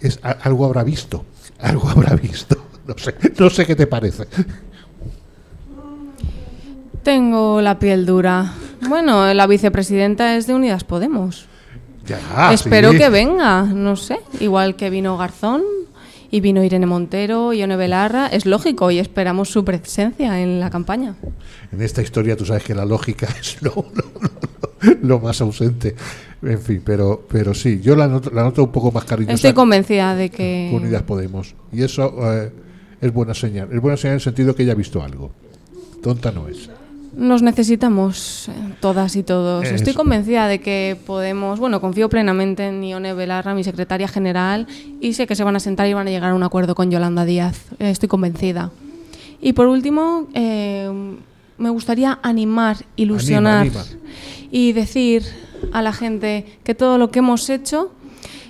[0.00, 1.24] Es, algo habrá visto
[1.58, 2.56] algo habrá visto.
[2.86, 4.24] No sé, no sé qué te parece.
[7.02, 8.52] Tengo la piel dura.
[8.86, 11.46] Bueno, la vicepresidenta es de Unidas Podemos.
[12.06, 12.98] Ya, Espero sí.
[12.98, 14.18] que venga, no sé.
[14.40, 15.62] Igual que vino Garzón
[16.30, 18.26] y vino Irene Montero, Ione Belarra.
[18.26, 21.14] Es lógico y esperamos su presencia en la campaña.
[21.72, 23.84] En esta historia tú sabes que la lógica es lo, lo-
[24.20, 25.94] lo- lo más ausente.
[26.42, 29.54] En fin, pero, pero sí, yo la noto, la noto un poco más cariñosa Estoy
[29.54, 30.68] convencida de que...
[30.70, 31.54] con Unidas Podemos.
[31.72, 32.52] Y eso eh,
[33.00, 33.70] es buena señal.
[33.72, 35.30] Es buena señal en el sentido que ella ha visto algo.
[36.02, 36.68] Tonta no es.
[37.16, 39.64] Nos necesitamos eh, todas y todos.
[39.64, 39.74] Eso.
[39.74, 44.66] Estoy convencida de que podemos, bueno, confío plenamente en Ione Belarra, mi secretaria general,
[45.00, 46.90] y sé que se van a sentar y van a llegar a un acuerdo con
[46.90, 47.66] Yolanda Díaz.
[47.78, 48.70] Eh, Estoy convencida.
[49.40, 50.90] Y por último, eh,
[51.58, 53.84] me gustaría animar, ilusionar anima.
[54.50, 55.22] y decir
[55.72, 57.92] a la gente que todo lo que hemos hecho,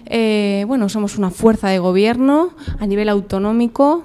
[0.06, 4.04] eh, bueno, somos una fuerza de gobierno a nivel autonómico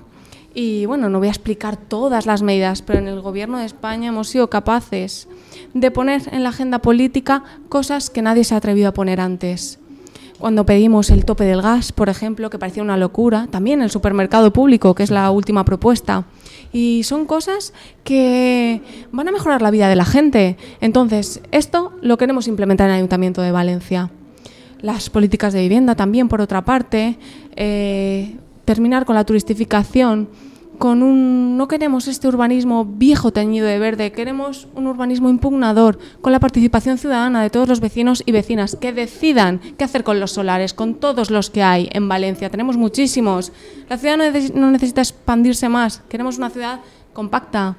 [0.60, 4.10] y bueno, no voy a explicar todas las medidas, pero en el gobierno de España
[4.10, 5.30] hemos sido capaces
[5.74, 9.80] de poner en la agenda política cosas que nadie se ha atrevido a poner antes.
[10.38, 14.52] Cuando pedimos el tope del gas, por ejemplo, que parecía una locura, también el supermercado
[14.52, 16.26] público, que es la última propuesta.
[16.74, 18.82] Y son cosas que
[19.13, 20.58] van a mejorar la vida de la gente.
[20.82, 24.12] Entonces, esto lo queremos implementar en el Ayuntamiento de Valencia.
[24.82, 27.17] Las políticas de vivienda también, por otra parte.
[27.56, 28.36] eh,
[28.69, 30.29] terminar con la turistificación.
[30.77, 36.32] Con un, no queremos este urbanismo viejo teñido de verde, queremos un urbanismo impugnador, con
[36.32, 40.32] la participación ciudadana de todos los vecinos y vecinas que decidan qué hacer con los
[40.34, 42.51] solares, con todos los que hay en Valencia.
[42.51, 43.51] Tenemos muchísimos.
[43.89, 46.79] La ciudad no, neces- no necesita expandirse más, queremos una ciudad
[47.12, 47.75] compacta,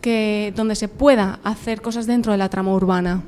[0.00, 3.22] que, donde se pueda hacer cosas dentro de la trama urbana.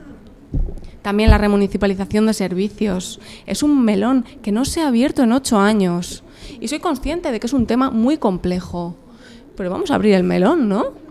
[1.02, 3.20] También la remunicipalización de servicios.
[3.44, 6.22] Es un melón que no se ha abierto en ocho años.
[6.60, 8.96] Y soy consciente de que es un tema muy complejo.
[9.56, 11.02] Pero vamos a abrir el melón, ¿no?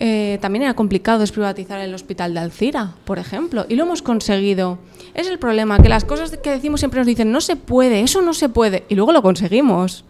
[0.00, 4.78] Eh, también era complicado desprivatizar el hospital de Alcira, por ejemplo, y lo hemos conseguido.
[5.14, 8.22] Es el problema, que las cosas que decimos siempre nos dicen, no se puede, eso
[8.22, 10.04] no se puede, y luego lo conseguimos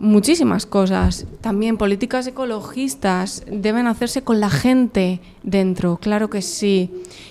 [0.00, 1.26] muchísimas cosas.
[1.40, 6.90] También políticas ecologistas deben hacerse con la gente dentro, claro que sí.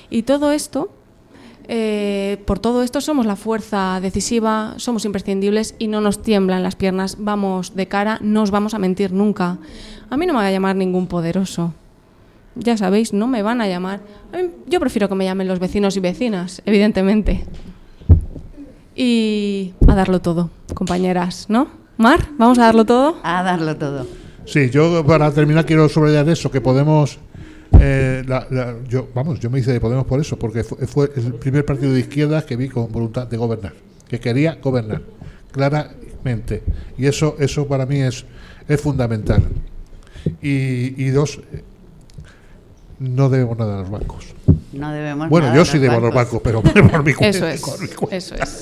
[0.09, 0.89] Y todo esto,
[1.67, 6.75] eh, por todo esto somos la fuerza decisiva, somos imprescindibles y no nos tiemblan las
[6.75, 9.57] piernas, vamos de cara, no os vamos a mentir nunca.
[10.09, 11.73] A mí no me va a llamar ningún poderoso.
[12.55, 13.99] Ya sabéis, no me van a llamar.
[14.33, 17.45] A mí- yo prefiero que me llamen los vecinos y vecinas, evidentemente.
[18.95, 21.67] Y a darlo todo, compañeras, ¿no?
[21.97, 23.17] Mar, vamos a darlo todo.
[23.23, 24.07] A darlo todo.
[24.45, 27.19] Sí, yo para terminar quiero subrayar eso, que Podemos...
[27.79, 31.11] eh, la- la- yo, vamos, yo me hice de Podemos por eso, porque fue, fue
[31.15, 33.73] el primer partido de izquierda que vi con voluntad de gobernar,
[34.07, 35.01] que quería gobernar,
[35.51, 36.63] claramente.
[36.97, 38.25] Y eso, eso para mí es,
[38.67, 39.43] es fundamental.
[40.41, 41.39] Y, y dos,
[42.99, 44.25] no debemos nada a los bancos.
[44.73, 47.37] No debemos Bueno, nada yo sí los debo a los bancos, pero por mi cuenta.
[47.37, 48.15] Eso es, por mi cuenta.
[48.17, 48.61] eso es.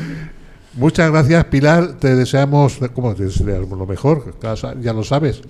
[0.76, 1.94] Muchas gracias, Pilar.
[2.00, 4.38] Te deseamos, ¿cómo te deseamos lo mejor?
[4.40, 5.42] Casa- Ya lo sabes.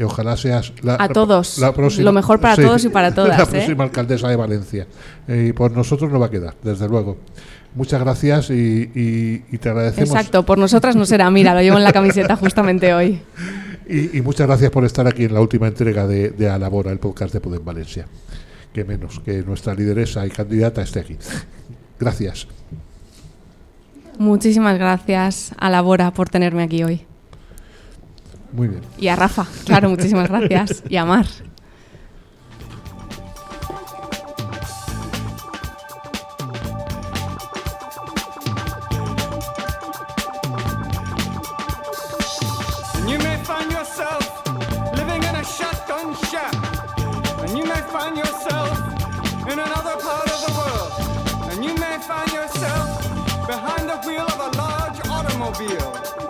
[0.00, 1.58] Y ojalá seas la, A todos.
[1.58, 3.46] la próxima, Lo mejor para todos y para todas, La ¿eh?
[3.46, 4.86] próxima alcaldesa de Valencia.
[5.28, 7.18] Eh, y por nosotros no va a quedar, desde luego.
[7.74, 10.08] Muchas gracias y, y- y te agradecemos.
[10.08, 11.30] Exacto, por nosotras no será.
[11.30, 13.20] Mira, lo llevo en la camiseta justamente hoy.
[13.92, 17.00] Y, y muchas gracias por estar aquí en la última entrega de, de Alabora, el
[17.00, 18.06] podcast de Podem Valencia.
[18.72, 21.16] Que menos que nuestra lideresa y candidata esté aquí.
[21.98, 22.46] Gracias.
[24.16, 27.04] Muchísimas gracias a la Bora por tenerme aquí hoy.
[28.52, 28.82] Muy bien.
[28.98, 30.82] Y a Rafa, claro, muchísimas gracias.
[30.88, 31.26] Y a Mar.
[42.96, 44.46] And you may find yourself
[44.96, 46.54] living in a shotgun shack.
[47.40, 48.78] And you may find yourself
[49.46, 51.52] in another part of the world.
[51.52, 52.98] And you may find yourself
[53.46, 56.29] behind the wheel of a large automobile.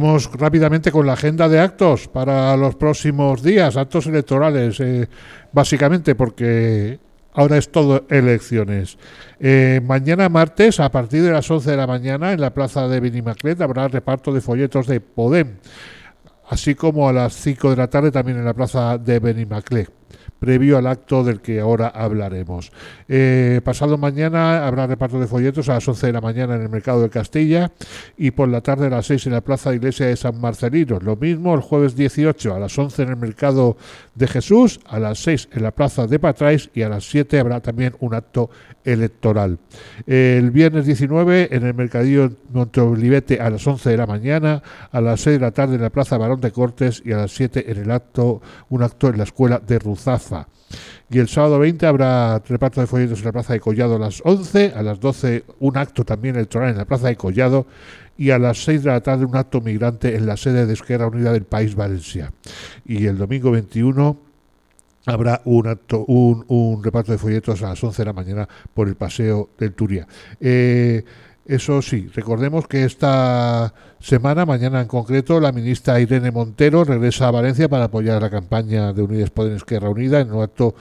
[0.00, 5.08] Vamos rápidamente con la agenda de actos para los próximos días, actos electorales, eh,
[5.50, 7.00] básicamente porque
[7.32, 8.96] ahora es todo elecciones.
[9.40, 13.00] Eh, mañana martes, a partir de las 11 de la mañana, en la plaza de
[13.00, 15.56] Benimaclet habrá reparto de folletos de Podem,
[16.48, 19.97] así como a las 5 de la tarde también en la plaza de Benimaclet
[20.38, 22.72] previo al acto del que ahora hablaremos.
[23.08, 26.68] Eh, pasado mañana habrá reparto de folletos a las 11 de la mañana en el
[26.68, 27.72] Mercado de Castilla
[28.16, 30.98] y por la tarde a las 6 en la Plaza Iglesia de San Marcelino.
[31.00, 33.76] Lo mismo el jueves 18 a las 11 en el Mercado
[34.14, 37.60] de Jesús, a las 6 en la Plaza de Patrais y a las 7 habrá
[37.60, 38.50] también un acto
[38.84, 39.58] electoral.
[40.06, 45.20] El viernes 19 en el Mercadillo Monteolivete a las 11 de la mañana, a las
[45.20, 47.78] 6 de la tarde en la Plaza Barón de Cortes y a las 7 en
[47.78, 50.27] el acto, un acto en la Escuela de Ruzafa.
[51.10, 54.20] Y el sábado 20 habrá reparto de folletos en la Plaza de Collado a las
[54.24, 57.66] 11, a las 12 un acto también electoral en la Plaza de Collado
[58.18, 61.06] y a las 6 de la tarde un acto migrante en la sede de Esquerra
[61.06, 62.32] Unida del País Valencia.
[62.84, 64.18] Y el domingo 21
[65.06, 68.96] habrá un, acto, un, reparto de folletos a las 11 de la mañana por el
[68.96, 70.06] Paseo del Turia.
[70.40, 71.04] Eh,
[71.48, 77.30] eso sí, recordemos que esta semana, mañana en concreto, la ministra Irene Montero regresa a
[77.30, 80.74] Valencia para apoyar la campaña de Unidas Podemos Esquerra Unida en un acto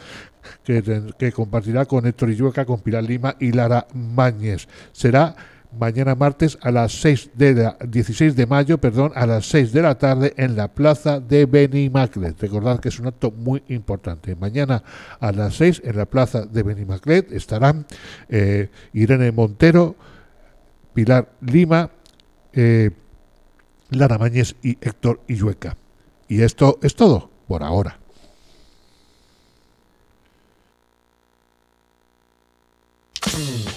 [0.63, 4.68] que, que compartirá con Héctor Illueca, con Pilar Lima y Lara Mañez.
[4.91, 5.36] Será
[5.78, 9.82] mañana martes a las 6 de la, 16 de mayo, perdón, a las 6 de
[9.82, 12.39] la tarde en la plaza de Benimaclet.
[12.39, 14.36] Recordad que es un acto muy importante.
[14.36, 14.84] Mañana
[15.20, 17.86] a las 6 en la plaza de Benimaclet estarán
[18.30, 19.95] eh, Irene Montero,
[20.97, 21.91] Pilar Lima,
[22.53, 22.89] eh,
[23.91, 25.77] Lara Mañez y Héctor Illueca.
[26.27, 27.99] Y esto es todo por ahora.
[33.23, 33.76] And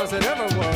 [0.00, 0.69] As it ever was.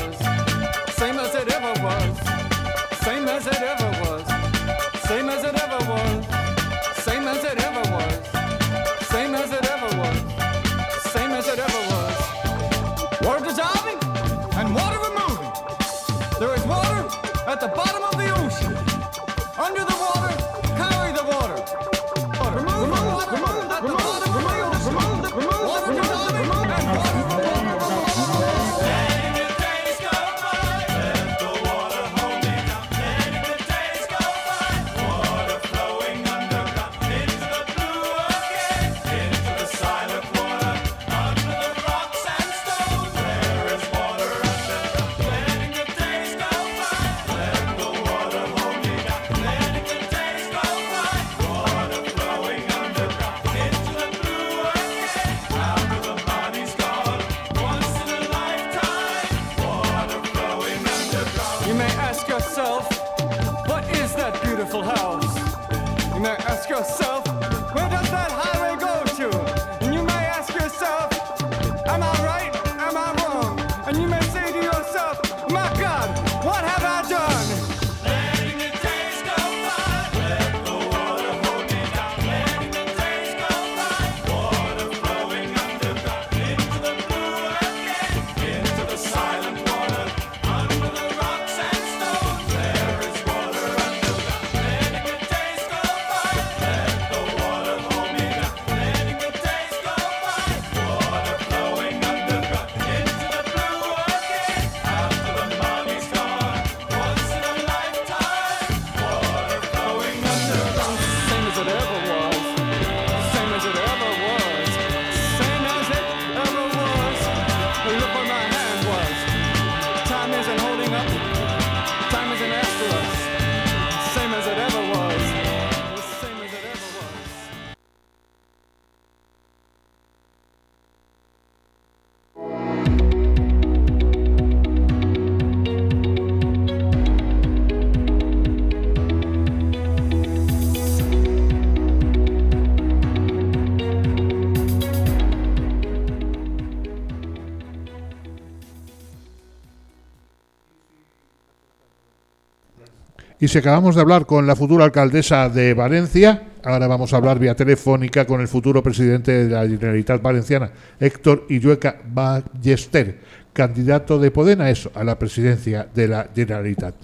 [153.44, 157.38] Y si acabamos de hablar con la futura alcaldesa de Valencia, ahora vamos a hablar
[157.38, 163.18] vía telefónica con el futuro presidente de la Generalitat Valenciana, Héctor Illueca Ballester,
[163.54, 166.94] candidato de Podem a eso, a la presidencia de la Generalitat.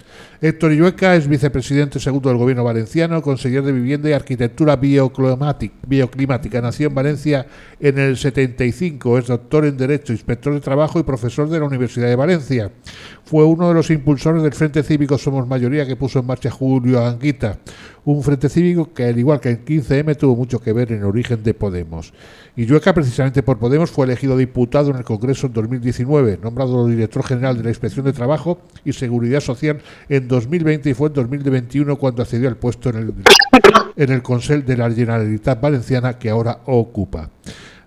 [0.41, 6.61] Héctor Illueca es vicepresidente segundo del Gobierno valenciano, consejero de Vivienda y Arquitectura Bioclimática.
[6.61, 7.45] Nació en Valencia
[7.79, 12.07] en el 75, es doctor en Derecho, inspector de Trabajo y profesor de la Universidad
[12.07, 12.71] de Valencia.
[13.23, 17.05] Fue uno de los impulsores del Frente Cívico Somos Mayoría que puso en marcha Julio
[17.05, 17.59] Anguita,
[18.03, 21.05] un Frente Cívico que, al igual que en 15M, tuvo mucho que ver en el
[21.05, 22.13] origen de Podemos.
[22.55, 27.57] Illueca, precisamente por Podemos, fue elegido diputado en el Congreso en 2019, nombrado director general
[27.57, 29.79] de la Inspección de Trabajo y Seguridad Social
[30.09, 33.13] en 2020 y fue en 2021 cuando accedió al puesto en el,
[33.95, 37.29] en el Consell de la Generalitat Valenciana que ahora ocupa.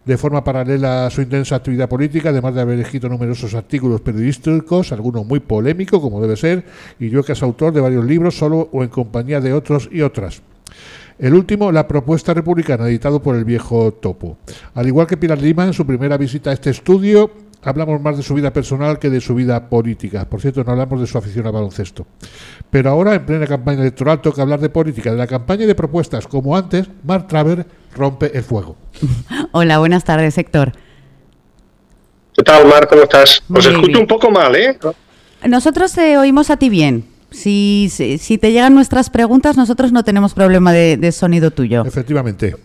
[0.04, 4.92] De forma paralela a su intensa actividad política, además de haber escrito numerosos artículos periodísticos,
[4.92, 6.64] algunos muy polémicos, como debe ser,
[7.00, 10.02] y yo que es autor de varios libros, solo o en compañía de otros y
[10.02, 10.42] otras.
[11.18, 14.36] El último, La propuesta republicana, editado por el viejo Topo.
[14.74, 17.30] Al igual que Pilar Lima, en su primera visita a este estudio,
[17.70, 20.24] hablamos más de su vida personal que de su vida política.
[20.28, 22.06] Por cierto, no hablamos de su afición al baloncesto.
[22.70, 25.74] Pero ahora, en plena campaña electoral, toca hablar de política, de la campaña y de
[25.74, 26.26] propuestas.
[26.26, 28.76] Como antes, Mark Traver rompe el fuego.
[29.52, 30.72] Hola, buenas tardes, Héctor.
[32.36, 32.88] ¿Qué tal, Mar?
[32.88, 33.42] ¿Cómo estás?
[33.48, 33.98] Muy Os escucho bien.
[34.00, 34.78] un poco mal, ¿eh?
[35.46, 37.04] Nosotros te oímos a ti bien.
[37.30, 41.84] Si, si, si te llegan nuestras preguntas, nosotros no tenemos problema de, de sonido tuyo.
[41.84, 42.56] Efectivamente.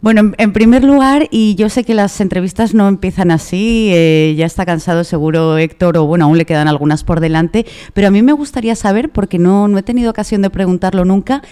[0.00, 4.46] Bueno, en, primer lugar, y yo sé que las entrevistas no empiezan así, eh, ya
[4.46, 8.22] está cansado seguro Héctor, o bueno, aún le quedan algunas por delante, pero a mí
[8.22, 11.42] me gustaría saber, porque no, no he tenido ocasión de preguntarlo nunca,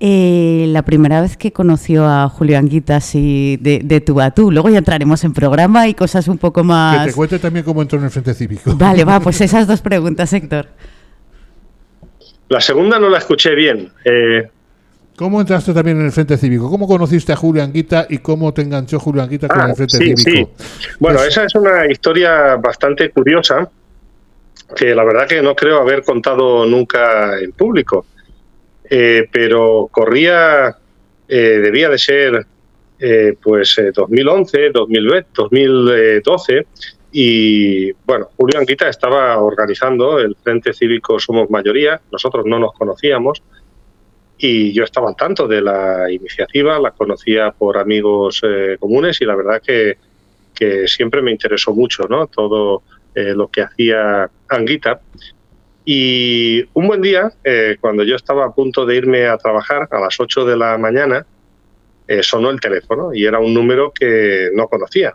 [0.00, 4.50] eh, la primera vez que conoció a Julio Anguita así de, de tú a tú.
[4.50, 7.06] Luego ya entraremos en programa y cosas un poco Que más...
[7.06, 8.74] te cuente también cómo entró en el Frente Cívico.
[8.76, 10.68] Vale, va, pues esas dos preguntas, Héctor.
[12.48, 13.92] La segunda no la escuché bien.
[14.04, 14.50] Eh,
[15.16, 16.68] ¿Cómo entraste también en el Frente Cívico?
[16.68, 19.96] ¿Cómo conociste a Julio Anguita y cómo te enganchó Julio Anguita con ah, el Frente
[19.96, 20.50] sí, Cívico?
[20.58, 20.92] sí.
[20.98, 23.70] Bueno, Es- esa es una historia bastante curiosa
[24.74, 28.06] que la verdad que no creo haber contado nunca en público.
[28.90, 30.76] Eh, pero corría,
[31.28, 32.46] eh, debía de ser
[32.98, 36.66] eh, pues eh, 2011, 2020, 2012
[37.12, 43.42] y bueno, Julio Anguita estaba organizando el Frente Cívico Somos Mayoría, nosotros no nos conocíamos
[44.38, 49.24] y yo estaba al tanto de la iniciativa, la conocía por amigos eh, comunes y
[49.24, 49.96] la verdad que,
[50.54, 52.26] que siempre me interesó mucho ¿no?
[52.26, 52.82] todo
[53.14, 55.00] eh, lo que hacía Anguita.
[55.84, 60.00] Y un buen día, eh, cuando yo estaba a punto de irme a trabajar a
[60.00, 61.26] las 8 de la mañana,
[62.08, 65.14] eh, sonó el teléfono y era un número que no conocía.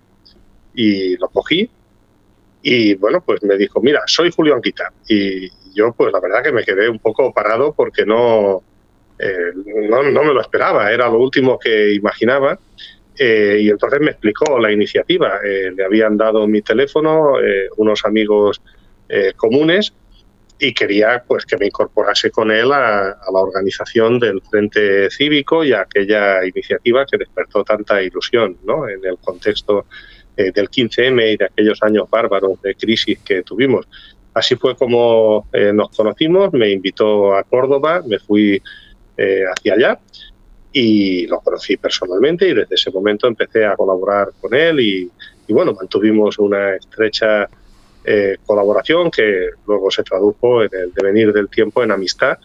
[0.74, 1.70] Y lo cogí
[2.62, 4.92] y bueno, pues me dijo, mira, soy Julio Anquita.
[5.08, 8.64] Y yo pues la verdad que me quedé un poco parado porque no,
[9.20, 9.52] eh,
[9.90, 12.58] no, no me lo esperaba, era lo último que imaginaba.
[13.20, 15.40] Eh, y entonces me explicó la iniciativa.
[15.46, 18.62] Eh, le habían dado mi teléfono eh, unos amigos
[19.10, 19.94] eh, comunes
[20.58, 25.66] y quería pues que me incorporase con él a, a, la organización del Frente Cívico
[25.66, 28.88] y a aquella iniciativa que despertó tanta ilusión ¿no?
[28.88, 29.86] en el contexto
[30.38, 33.86] eh, del 15M y de aquellos años bárbaros de crisis que tuvimos.
[34.34, 38.62] Así fue como nos conocimos, me invitó a Córdoba, me fui
[39.22, 40.00] eh, hacia allá
[40.72, 45.12] y lo conocí personalmente y desde ese momento empecé a colaborar con él y,
[45.50, 47.50] bueno, mantuvimos una estrecha
[48.06, 52.38] eh, colaboración que luego se tradujo en el devenir del tiempo en amistad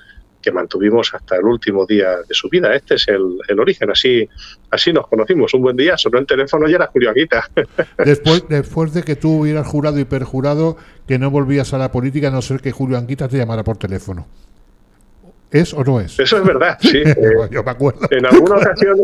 [0.42, 2.74] que mantuvimos hasta el último día de su vida.
[2.74, 4.28] Este es el, el origen, así,
[4.68, 5.54] así nos conocimos.
[5.54, 7.48] Un buen día sonó el teléfono y era Julio Aguita.
[8.04, 12.28] Después, después de que tú hubieras jurado y perjurado que no volvías a la política
[12.28, 14.26] a no ser que Julio Anguita te llamara por teléfono.
[15.54, 16.18] ¿Es o no es?
[16.18, 16.98] Eso es verdad, sí.
[17.04, 18.08] Eh, Yo me acuerdo.
[18.10, 18.98] En alguna ocasión,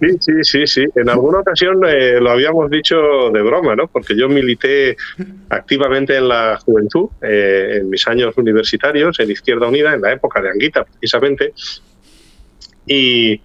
[0.00, 0.86] sí, sí, sí, sí.
[0.94, 2.96] En alguna ocasión eh, lo habíamos dicho
[3.30, 3.86] de broma, ¿no?
[3.86, 4.96] Porque yo milité
[5.50, 10.40] activamente en la juventud, eh, en mis años universitarios, en Izquierda Unida, en la época
[10.40, 11.52] de Anguita, precisamente.
[12.86, 13.38] Y,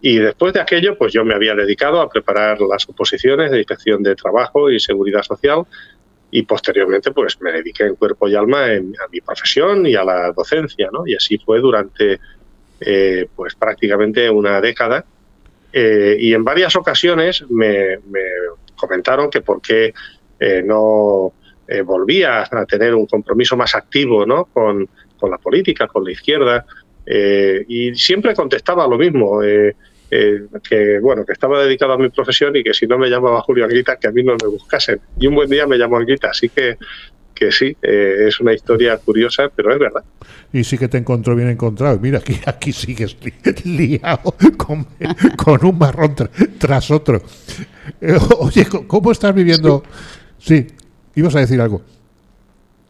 [0.00, 4.02] y después de aquello, pues yo me había dedicado a preparar las oposiciones de inspección
[4.02, 5.62] de trabajo y seguridad social
[6.30, 10.04] y posteriormente pues me dediqué en cuerpo y alma en, a mi profesión y a
[10.04, 11.06] la docencia, ¿no?
[11.06, 12.20] Y así fue durante
[12.80, 15.04] eh, pues prácticamente una década
[15.72, 18.22] eh, y en varias ocasiones me, me,
[18.76, 19.92] comentaron que por qué
[20.38, 21.32] eh, no
[21.84, 24.46] volvía a tener un compromiso más activo ¿no?
[24.46, 26.64] con, con la política, con la izquierda
[27.04, 29.40] y siempre contestaba lo mismo.
[30.10, 33.42] Eh, que bueno que estaba dedicado a mi profesión y que si no me llamaba
[33.42, 36.30] Julio Anguita que a mí no me buscasen y un buen día me llamó Anguita
[36.30, 36.78] así que
[37.38, 40.02] que sí, eh, es una historia curiosa, pero es verdad.
[40.52, 41.96] Y sí que te encontró bien encontrado.
[42.00, 43.16] Mira, aquí, aquí sigues
[43.64, 44.88] liado con,
[45.36, 46.16] con un marrón
[46.58, 47.22] tras otro.
[48.00, 49.84] Eh, oye, ¿cómo estás viviendo?
[50.38, 50.66] Sí,
[51.14, 51.82] ibas a decir algo.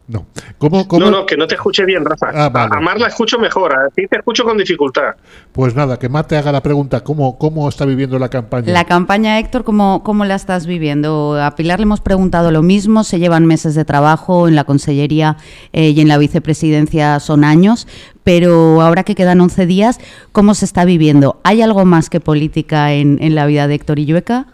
[0.09, 0.25] No.
[0.57, 2.31] ¿Cómo, No, no, que no te escuche bien, Rafa.
[2.33, 5.13] Ah, a Mar la escucho mejor, a ti te escucho con dificultad.
[5.51, 8.73] Pues nada, que Mar te haga la pregunta, ¿cómo, cómo está viviendo la campaña?
[8.73, 11.39] La campaña, Héctor, ¿cómo, ¿cómo la estás viviendo?
[11.39, 15.37] A Pilar le hemos preguntado lo mismo, se llevan meses de trabajo en la Consellería
[15.73, 17.87] eh, y en la Vicepresidencia son años,
[18.23, 19.99] pero ahora que quedan 11 días,
[20.31, 21.39] ¿cómo se está viviendo?
[21.43, 24.47] ¿Hay algo más que política en, en la vida de Héctor Illueca?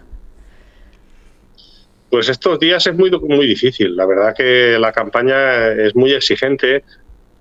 [2.16, 3.94] Pues estos días es muy, muy difícil.
[3.94, 6.86] La verdad que la campaña es muy exigente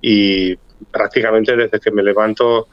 [0.01, 0.57] y
[0.91, 2.67] prácticamente desde que me levanto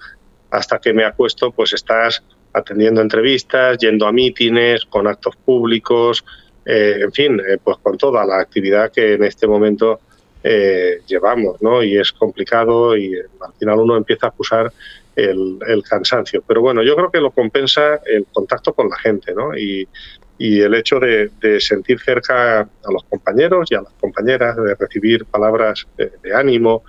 [0.50, 2.24] hasta que me acuesto, pues estás
[2.54, 6.26] atendiendo entrevistas, yendo a mítines, con actos públicos,
[6.66, 10.00] eh, en fin, eh, pues con toda la actividad que en este momento
[10.44, 11.84] eh, llevamos, ¿no?
[11.84, 14.74] Y es complicado y al final uno empieza a acusar
[15.16, 16.44] el, el, cansancio.
[16.48, 19.56] Pero bueno, yo creo que lo compensa el contacto con la gente, ¿no?
[19.56, 19.88] Y,
[20.42, 21.30] y el hecho de,
[21.60, 26.84] sentir cerca a los compañeros y a las compañeras, de recibir palabras de, ánimo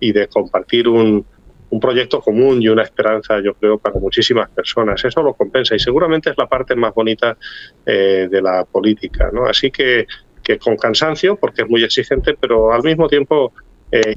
[0.00, 1.22] y de compartir un,
[1.68, 5.04] un, proyecto común y una esperanza, yo creo, para muchísimas personas.
[5.04, 7.36] Eso lo compensa y seguramente es la parte más bonita
[7.84, 9.28] eh, de la política.
[9.30, 9.44] ¿no?
[9.44, 10.06] Así que,
[10.42, 13.52] que con cansancio, porque es muy exigente, pero al mismo tiempo
[13.92, 14.16] eh,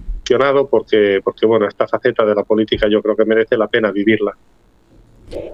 [0.71, 4.31] porque, porque bueno, esta faceta de la política yo creo que merece la pena vivirla.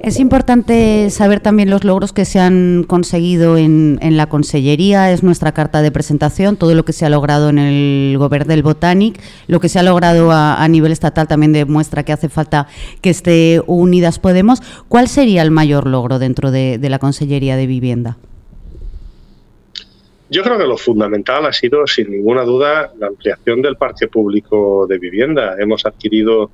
[0.03, 5.51] Es importante saber también los logros que se han conseguido en, la Consellería, es nuestra
[5.51, 9.59] carta de presentación, todo lo que se ha logrado en el Gobierno del Botanic, lo
[9.59, 12.67] que se ha logrado a, nivel estatal también demuestra que hace falta
[13.01, 14.61] que esté Unidas Podemos.
[14.89, 18.17] ¿Cuál sería el mayor logro dentro de, de la Consellería de Vivienda?
[20.29, 24.85] Yo creo que lo fundamental ha sido, sin ninguna duda, la ampliación del parque público
[24.87, 25.55] de vivienda.
[25.59, 26.51] Hemos adquirido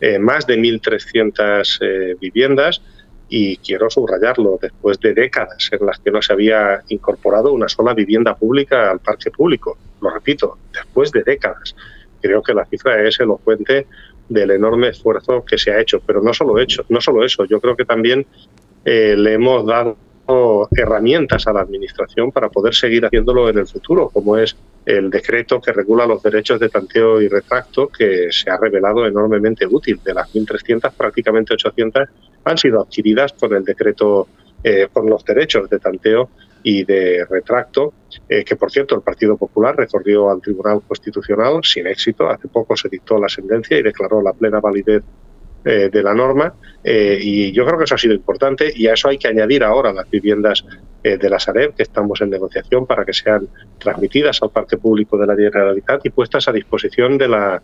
[0.00, 2.80] eh, más de 1.300 eh, viviendas
[3.28, 7.92] y quiero subrayarlo, después de décadas en las que no se había incorporado una sola
[7.92, 9.76] vivienda pública al parque público.
[10.00, 11.74] Lo repito, después de décadas.
[12.22, 13.86] Creo que la cifra es elocuente
[14.28, 17.60] del enorme esfuerzo que se ha hecho, pero no solo, hecho, no solo eso, yo
[17.60, 18.26] creo que también
[18.84, 19.96] eh, le hemos dado
[20.70, 25.60] herramientas a la Administración para poder seguir haciéndolo en el futuro, como es el decreto
[25.60, 30.00] que regula los derechos de tanteo y retracto, que se ha revelado enormemente útil.
[30.04, 32.08] De las 1.300, prácticamente 800
[32.44, 34.28] han sido adquiridas con el decreto,
[34.62, 36.30] eh, con los derechos de tanteo
[36.62, 37.94] y de retracto,
[38.28, 42.28] eh, que por cierto el Partido Popular recorrió al Tribunal Constitucional sin éxito.
[42.28, 45.02] Hace poco se dictó la sentencia y declaró la plena validez
[45.64, 46.54] eh, de la norma
[46.84, 49.64] eh, y yo creo que eso ha sido importante y a eso hay que añadir
[49.64, 50.64] ahora las viviendas
[51.02, 55.18] eh, de la Sareb que estamos en negociación para que sean transmitidas al parque público
[55.18, 57.62] de la Generalitat y puestas a disposición de la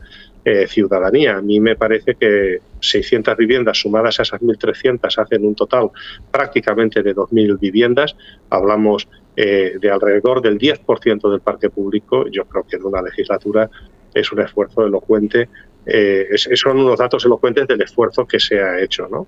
[0.66, 1.36] ciudadanía.
[1.36, 5.88] A mí me parece que 600 viviendas sumadas a esas 1.300 hacen un total
[6.30, 8.14] prácticamente de 2.000 viviendas.
[8.50, 12.26] Hablamos de alrededor del 10% del parque público.
[12.28, 13.70] Yo creo que en una legislatura
[14.12, 15.48] es un esfuerzo elocuente
[15.86, 19.26] eh, son unos datos elocuentes del esfuerzo que se ha hecho, ¿no?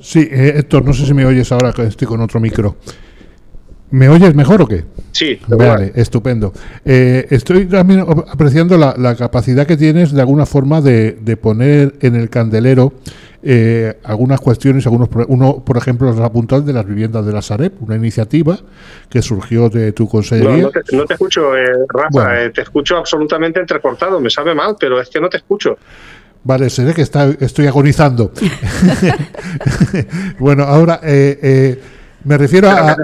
[0.00, 2.76] Sí, eh, Héctor, no sé si me oyes ahora que estoy con otro micro.
[3.90, 4.84] ¿Me oyes mejor o qué?
[5.12, 5.38] Sí.
[5.46, 6.52] Vale, estupendo.
[6.84, 12.16] Eh, estoy también apreciando la, capacidad que tienes de alguna forma de, de poner en
[12.16, 12.92] el candelero
[13.48, 17.74] eh, algunas cuestiones, algunos uno, por ejemplo, los apuntados de las viviendas de la Sareb,
[17.78, 18.58] una iniciativa
[19.08, 20.64] que surgió de tu consellería.
[20.64, 25.00] No, no, te, escucho, eh, Rafa, eh, te escucho absolutamente entrecortado, me sabe mal, pero
[25.00, 25.78] es que no te escucho.
[26.42, 28.32] Vale, sé que está, estoy agonizando.
[30.40, 32.96] bueno, ahora me refiero a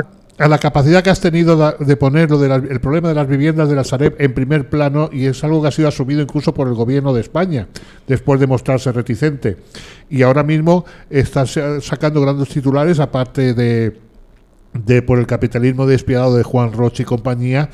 [0.42, 3.76] a la capacidad que has tenido de poner lo del problema de las viviendas de
[3.76, 6.74] la Sareb en primer plano y es algo que ha sido asumido incluso por el
[6.74, 7.68] gobierno de España
[8.08, 9.58] después de mostrarse reticente.
[10.10, 13.96] Y ahora mismo estás sacando grandes titulares aparte de,
[14.74, 17.70] de por el capitalismo despiadado de Juan Roche y compañía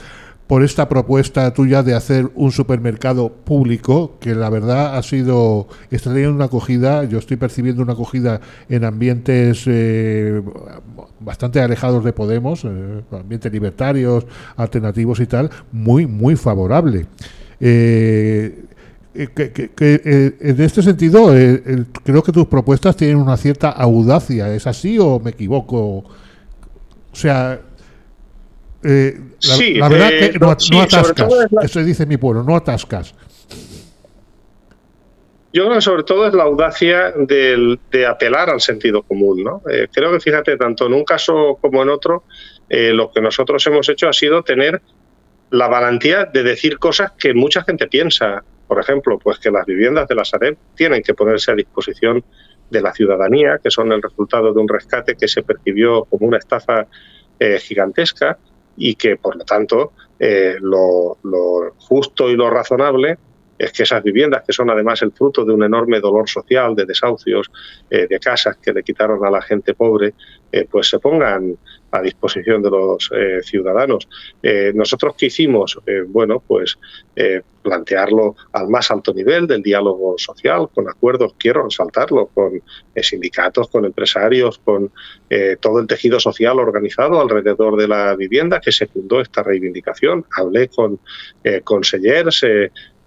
[0.48, 6.10] por esta propuesta tuya de hacer un supermercado público, que la verdad ha sido, está
[6.10, 8.40] teniendo una acogida, yo estoy percibiendo una acogida
[8.70, 10.42] en ambientes eh,
[11.20, 14.26] bastante alejados de Podemos, eh, ambientes libertarios,
[14.56, 17.06] alternativos y tal, muy, muy favorable.
[17.60, 18.64] Eh,
[19.14, 21.30] en este sentido,
[22.04, 25.78] creo que tus propuestas tienen una cierta audacia, ¿es así o me equivoco?
[25.98, 26.04] O
[27.12, 27.60] sea,
[28.82, 29.18] eh,
[29.76, 31.28] la, verdad eh, que no, atascas.
[31.62, 33.14] Eso dice mi pueblo, no atascas.
[35.52, 39.42] Yo creo que sobre todo es la audacia de apelar al sentido común.
[39.42, 39.62] ¿no?
[39.70, 42.24] Eh, creo que, fíjate, tanto en un caso como en otro,
[42.68, 44.82] lo que nosotros hemos hecho ha sido tener
[45.50, 48.44] la valentía de decir cosas que mucha gente piensa.
[48.66, 52.22] Por ejemplo, pues que las viviendas de la Sareb tienen que ponerse a disposición
[52.68, 56.36] de la ciudadanía, que son el resultado de un rescate que se percibió como una
[56.36, 56.86] estafa
[57.40, 58.38] eh, gigantesca
[58.78, 63.18] y que, por lo tanto, eh, lo, lo justo y lo razonable
[63.58, 66.86] es que esas viviendas, que son además el fruto de un enorme dolor social, de
[66.86, 67.50] desahucios,
[67.90, 70.14] eh, de casas que le quitaron a la gente pobre,
[70.52, 71.58] eh, pues se pongan
[71.90, 74.08] a disposición de los eh, ciudadanos.
[74.74, 75.78] nosotros qué hicimos,
[76.08, 76.78] bueno, pues
[77.62, 82.62] plantearlo al más alto nivel del diálogo social, con acuerdos, quiero resaltarlo, con
[82.94, 84.92] sindicatos, con empresarios, con
[85.60, 90.26] todo el tejido social organizado alrededor de la vivienda que se fundó esta reivindicación.
[90.36, 91.00] Hablé con
[91.64, 92.44] consellers,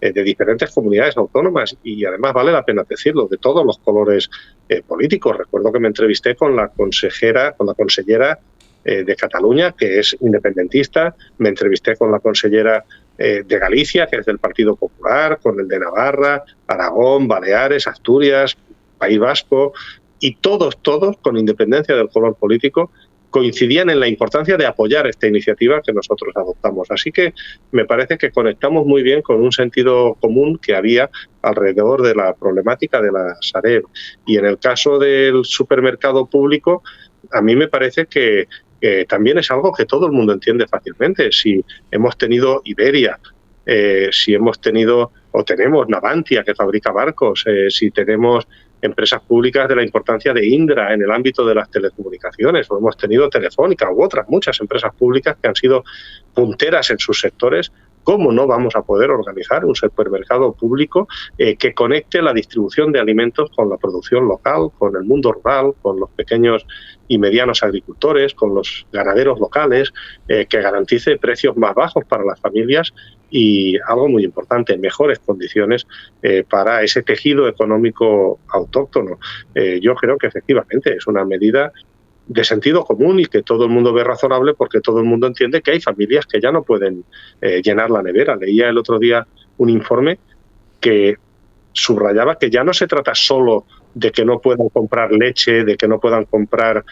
[0.01, 1.77] eh, de diferentes comunidades autónomas.
[1.83, 4.31] Y además vale la pena decirlo, de todos los colores
[4.67, 5.37] eh, políticos.
[5.37, 8.39] Recuerdo que me entrevisté con la consejera, con la consellera
[8.83, 12.83] eh, de Cataluña, que es independentista, me entrevisté con la consellera
[13.17, 18.57] de Galicia, que es del Partido Popular, con el de Navarra, Aragón, Baleares, Asturias,
[18.97, 19.73] País Vasco,
[20.19, 22.89] y todos, todos, con independencia del color político,
[23.31, 26.91] coincidían en la importancia de apoyar esta iniciativa que nosotros adoptamos.
[26.91, 27.33] Así que
[27.71, 31.09] me parece que conectamos muy bien con un sentido común que había
[31.41, 33.85] alrededor de la problemática de la Sareb.
[34.27, 36.83] Y en el caso del supermercado público,
[37.31, 38.47] a mí me parece que,
[39.07, 41.31] también es algo que todo el mundo entiende fácilmente.
[41.31, 43.19] Si hemos tenido Iberia,
[43.63, 48.47] eh, si hemos tenido o tenemos Navantia que fabrica barcos, eh, si tenemos
[48.81, 52.97] empresas públicas de la importancia de Indra en el ámbito de las telecomunicaciones, o hemos
[52.97, 55.83] tenido Telefónica u otras muchas empresas públicas que han sido
[56.33, 57.71] punteras en sus sectores.
[58.03, 61.07] ¿Cómo no vamos a poder organizar un supermercado público
[61.37, 65.73] eh, que conecte la distribución de alimentos con la producción local, con el mundo rural,
[65.83, 66.65] con los pequeños
[67.07, 69.93] y medianos agricultores, con los ganaderos locales,
[70.27, 72.91] eh, que garantice precios más bajos para las familias
[73.31, 75.87] y algo muy importante, mejores condiciones
[76.21, 79.19] eh, para ese tejido económico autóctono.
[79.55, 81.71] Eh, yo creo que efectivamente es una medida
[82.27, 85.61] de sentido común y que todo el mundo ve razonable porque todo el mundo entiende
[85.61, 87.05] que hay familias que ya no pueden
[87.41, 88.35] eh, llenar la nevera.
[88.35, 89.25] Leía el otro día
[89.57, 90.19] un informe
[90.81, 91.15] que
[91.71, 95.87] subrayaba que ya no se trata solo de que no puedan comprar leche, de que
[95.87, 96.83] no puedan comprar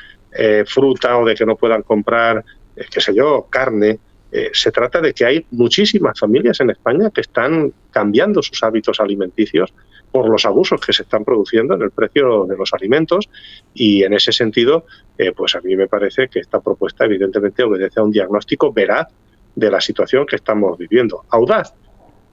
[0.67, 3.99] fruta o de que no puedan comprar, qué sé yo, carne,
[4.31, 8.99] eh, se trata de que hay muchísimas familias en España que están cambiando sus hábitos
[8.99, 9.73] alimenticios
[10.11, 13.29] por los abusos que se están produciendo en el precio de los alimentos
[13.73, 14.85] y en ese sentido,
[15.17, 19.07] eh, pues a mí me parece que esta propuesta evidentemente obedece a un diagnóstico veraz
[19.55, 21.25] de la situación que estamos viviendo.
[21.29, 21.73] Audaz,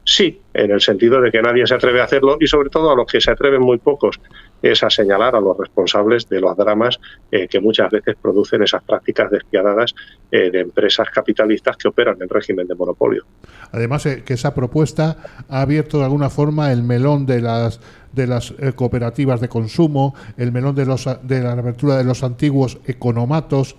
[0.05, 2.97] sí, en el sentido de que nadie se atreve a hacerlo y sobre todo a
[2.97, 4.21] los que se atreven muy pocos
[4.63, 6.99] es a señalar a los responsables de los dramas
[7.31, 9.95] eh, que muchas veces producen esas prácticas despiadadas
[10.31, 13.25] eh, de empresas capitalistas que operan en régimen de monopolio.
[13.73, 17.81] Además, eh, que esa propuesta ha abierto de alguna forma el melón de las
[18.13, 22.79] de las cooperativas de consumo, el melón de, los, de la apertura de los antiguos
[22.87, 23.77] economatos,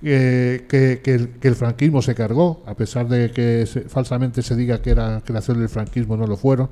[0.00, 5.20] que, que, el, franquismo se cargó, a pesar de que falsamente se diga que era
[5.24, 6.70] creación del franquismo, no lo fueron.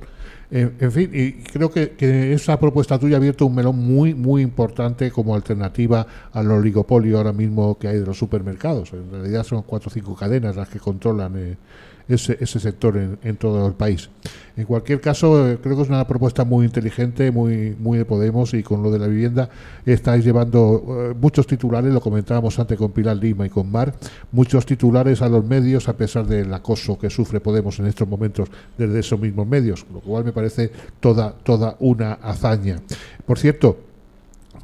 [0.51, 5.11] en fin, y creo que, esa propuesta tuya ha abierto un melón muy, muy importante
[5.11, 8.93] como alternativa al oligopolio ahora mismo que hay de los supermercados.
[8.93, 11.57] En realidad son cuatro o cinco cadenas las que controlan eh,
[12.09, 14.09] ese, ese sector en, todo el país.
[14.57, 18.53] En cualquier caso, eh, creo que es una propuesta muy inteligente, muy, muy de Podemos
[18.53, 19.49] y con lo de la vivienda
[19.85, 23.93] estáis llevando eh, muchos titulares, lo comentábamos antes con Pilar Lima y con Mar,
[24.31, 28.49] muchos titulares a los medios a pesar del acoso que sufre Podemos en estos momentos
[28.77, 32.81] desde esos mismos medios, lo cual me parece toda, toda una hazaña.
[33.25, 33.88] Por cierto,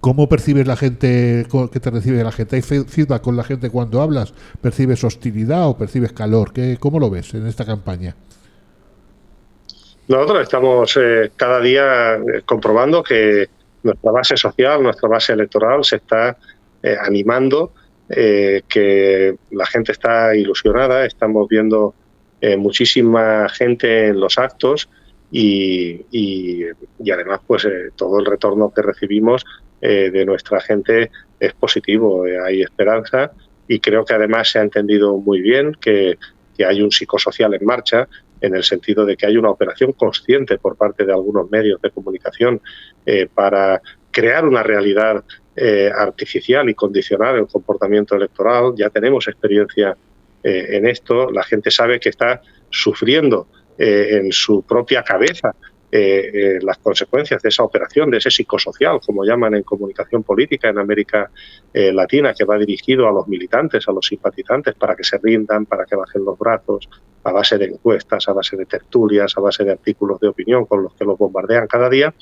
[0.06, 2.58] ¿Cómo percibes la gente que te recibe la gente?
[2.58, 4.36] ¿Hay feedback con la gente cuando hablas?
[4.62, 6.53] ¿Percibes hostilidad o percibes calor?
[6.53, 8.16] ¿Qué, ¿Cómo lo ves en esta campaña?
[10.08, 13.49] Nosotros estamos eh, cada día eh, comprobando que
[13.82, 16.38] nuestra base social, nuestra base electoral se está
[16.84, 17.74] eh, animando,
[18.08, 21.95] que la gente está ilusionada, estamos viendo
[22.60, 24.88] muchísima gente en los actos
[25.32, 26.66] y, y,
[26.99, 29.43] y además pues todo el retorno que recibimos
[29.82, 33.32] eh, de nuestra gente es positivo, eh, hay esperanza
[33.68, 36.18] y creo que además se ha entendido muy bien que,
[36.66, 38.08] hay un psicosocial en marcha
[38.40, 41.92] en el sentido de que hay una operación consciente por parte de algunos medios de
[41.92, 42.62] comunicación
[43.06, 45.22] eh, para crear una realidad
[45.98, 48.74] artificial y condicionar el comportamiento electoral.
[48.78, 49.98] Ya tenemos experiencia
[50.44, 53.48] en esto, la gente sabe que está sufriendo
[53.78, 55.56] en su propia cabeza
[55.98, 60.80] eh, las consecuencias de esa operación, de ese psicosocial, como llaman en comunicación política en
[60.80, 61.30] América
[61.74, 65.86] Latina, que va dirigido a los militantes, a los simpatizantes, para que se rindan, para
[65.86, 66.88] que bajen los brazos,
[67.26, 70.84] a base de encuestas, a base de tertulias, a base de artículos de opinión con
[70.84, 72.14] los que los bombardean cada día.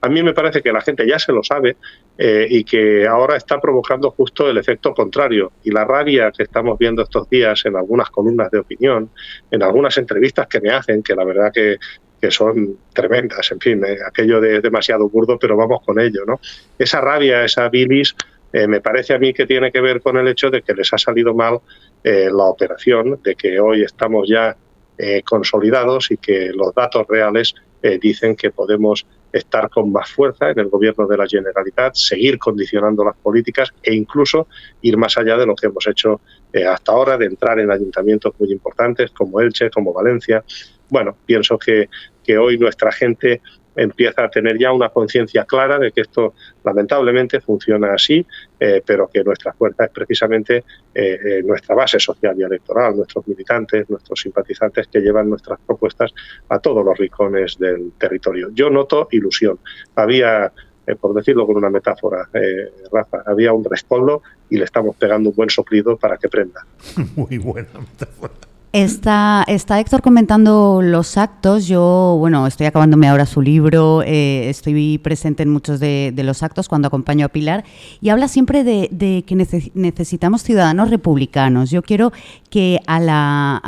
[0.00, 1.78] A mí me parece que la gente ya se lo sabe
[2.18, 5.52] eh, y que ahora está provocando justo el efecto contrario.
[5.64, 9.08] Y la rabia que estamos viendo estos días en algunas columnas de opinión,
[9.50, 11.78] en algunas entrevistas que me hacen, que la verdad que,
[12.30, 16.40] son tremendas, en fin, eh, aquello de demasiado burdo, pero vamos con ello, ¿no?
[16.78, 18.14] Esa rabia, esa bilis,
[18.52, 20.92] eh, me parece a mí que tiene que ver con el hecho de que les
[20.92, 21.60] ha salido mal
[22.04, 24.54] la operación, de que hoy estamos ya
[25.24, 27.54] consolidados y que los datos reales
[27.98, 33.04] dicen que podemos estar con más fuerza en el gobierno de la Generalitat, seguir condicionando
[33.04, 34.46] las políticas e incluso
[34.80, 36.20] ir más allá de lo que hemos hecho
[36.52, 40.44] eh, hasta ahora, de entrar en ayuntamientos muy importantes como Elche, como Valencia.
[40.88, 41.88] Bueno, pienso que,
[42.24, 43.40] que hoy nuestra gente
[43.76, 48.24] empieza a tener ya una conciencia clara de que esto lamentablemente funciona así,
[48.58, 50.58] eh, pero que nuestra fuerza es precisamente
[50.94, 56.12] eh, eh, nuestra base social y electoral, nuestros militantes, nuestros simpatizantes que llevan nuestras propuestas
[56.48, 58.50] a todos los rincones del territorio.
[58.52, 59.58] Yo noto ilusión.
[59.96, 60.52] Había
[61.00, 62.28] por decirlo con una metáfora,
[62.92, 64.20] Rafa, había un rescoldo
[64.50, 66.66] y le estamos pegando un buen soplido para que prenda.
[67.16, 68.34] Muy buena metáfora.
[68.74, 71.68] Está, está Héctor comentando los actos.
[71.68, 76.68] Yo, bueno, estoy acabándome ahora su libro, eh, estoy presente en muchos de, los actos
[76.68, 77.62] cuando acompaño a Pilar
[78.00, 79.36] y habla siempre de, que
[79.74, 81.70] necesitamos ciudadanos republicanos.
[81.70, 82.12] Yo quiero
[82.50, 83.58] que a la,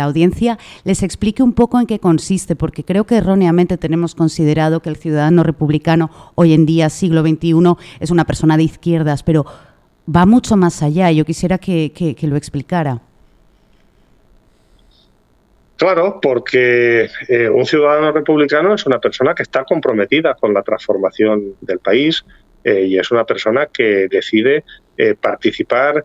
[0.00, 4.88] audiencia les explique un poco en qué consiste, porque creo que erróneamente tenemos considerado que
[4.88, 9.44] el ciudadano republicano hoy en día, siglo XXI, es una persona de izquierdas, pero
[10.08, 11.12] va mucho más allá.
[11.12, 13.02] Yo quisiera que lo explicara.
[15.76, 21.54] Claro, porque eh, un ciudadano republicano es una persona que está comprometida con la transformación
[21.60, 22.24] del país
[22.64, 24.64] eh, y es una persona que decide
[24.96, 26.04] eh, participar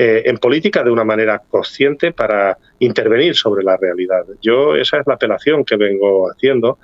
[0.00, 4.24] en política de una manera consciente para intervenir sobre la realidad.
[4.40, 6.78] Yo esa es la apelación que vengo haciendo,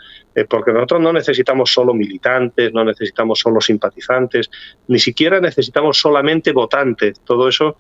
[0.49, 4.51] porque nosotros no necesitamos solo militantes, no necesitamos solo simpatizantes,
[4.89, 7.21] ni siquiera necesitamos solamente votantes.
[7.21, 7.77] Todo eso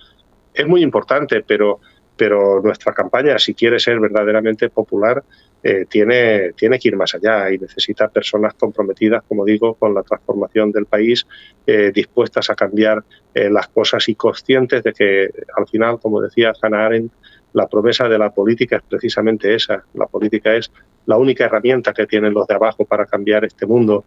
[0.54, 1.80] es muy importante, pero
[2.16, 5.22] pero nuestra campaña, si quiere ser verdaderamente popular,
[5.62, 10.02] eh, tiene, tiene que ir más allá y necesita personas comprometidas, como digo, con la
[10.02, 11.26] transformación del país,
[11.66, 13.02] eh, dispuestas a cambiar
[13.34, 17.12] eh, las cosas y conscientes de que al final, como decía Hannah Arendt,
[17.52, 19.84] la promesa de la política es precisamente esa.
[19.94, 20.72] La política es
[21.06, 24.04] la única herramienta que tienen los de abajo para cambiar este mundo.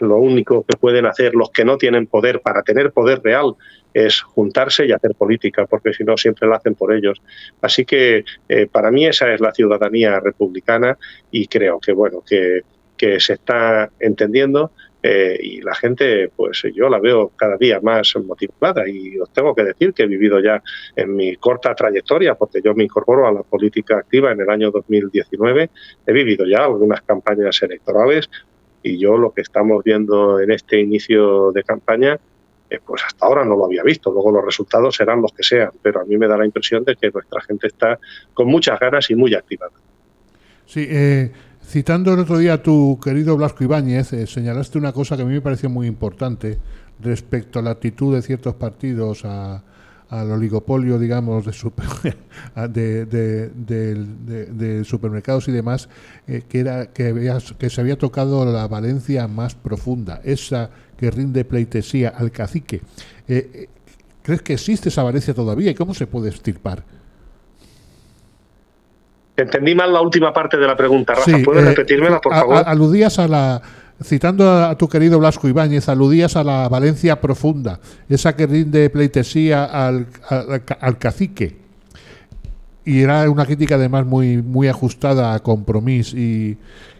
[0.00, 3.56] lo único que pueden hacer los que no tienen poder para tener poder real
[3.94, 7.20] es juntarse y hacer política, porque si no siempre la hacen por ellos.
[7.60, 10.98] Así que eh, para mí esa es la ciudadanía republicana
[11.30, 12.62] y creo que bueno que,
[12.96, 14.72] que se está entendiendo
[15.02, 19.54] eh, y la gente, pues yo la veo cada día más motivada y os tengo
[19.54, 20.62] que decir que he vivido ya
[20.96, 24.70] en mi corta trayectoria, porque yo me incorporo a la política activa en el año
[24.70, 25.70] 2019,
[26.06, 28.28] he vivido ya algunas campañas electorales
[28.82, 32.18] y yo lo que estamos viendo en este inicio de campaña
[32.70, 34.12] eh, pues hasta ahora no lo había visto.
[34.12, 36.96] Luego los resultados serán los que sean, pero a mí me da la impresión de
[36.96, 37.98] que nuestra gente está
[38.34, 39.72] con muchas ganas y muy activada.
[40.66, 41.32] Sí, eh,
[41.68, 45.26] citando el otro día a tu querido Blasco Ibáñez, eh, señalaste una cosa que a
[45.26, 46.58] mí me pareció muy importante
[47.00, 49.62] respecto a la actitud de ciertos partidos a,
[50.08, 51.52] al oligopolio, digamos, de,
[53.66, 55.88] de, supermercados y demás,
[56.26, 62.08] que era que, que se había tocado la Valencia más profunda, esa que rinde pleitesía
[62.10, 62.80] al cacique.
[63.28, 63.68] Eh, eh,
[64.22, 66.84] ¿Crees que existe esa Valencia todavía y cómo se puede estirpar?
[69.42, 71.38] Entendí mal la última parte de la pregunta, Rafa.
[71.44, 72.62] ¿Puedes eh, repetírmela, por favor?
[72.66, 73.62] aludías a la.
[74.02, 79.64] Citando a, tu querido Blasco Ibáñez, aludías a la Valencia profunda, esa que rinde pleitesía
[79.64, 80.06] al,
[80.80, 81.56] al, cacique.
[82.84, 86.56] Y era una crítica además muy, muy ajustada a compromiso y,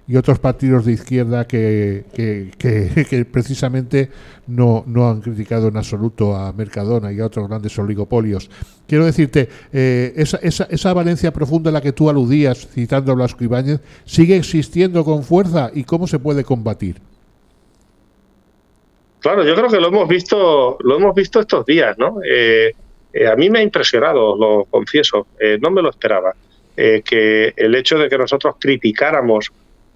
[0.09, 2.04] y otros partidos de izquierda que,
[2.59, 4.09] que, precisamente
[4.46, 8.50] no, no, han criticado en absoluto a Mercadona y a otros grandes oligopolios.
[8.86, 13.16] Quiero decirte, eh, esa, esa, esa, Valencia profunda a la que tú aludías, citando a
[13.16, 16.96] Blasco Ibáñez, ¿sigue existiendo con fuerza y cómo se puede combatir?
[19.20, 22.20] Claro, yo creo que lo hemos visto, lo hemos visto estos días, ¿no?
[22.26, 22.72] Eh,
[23.12, 25.26] eh, a mí me ha impresionado, lo confieso,
[25.61, 26.34] no me lo esperaba,
[26.76, 29.50] que el hecho de que nosotros criticáramos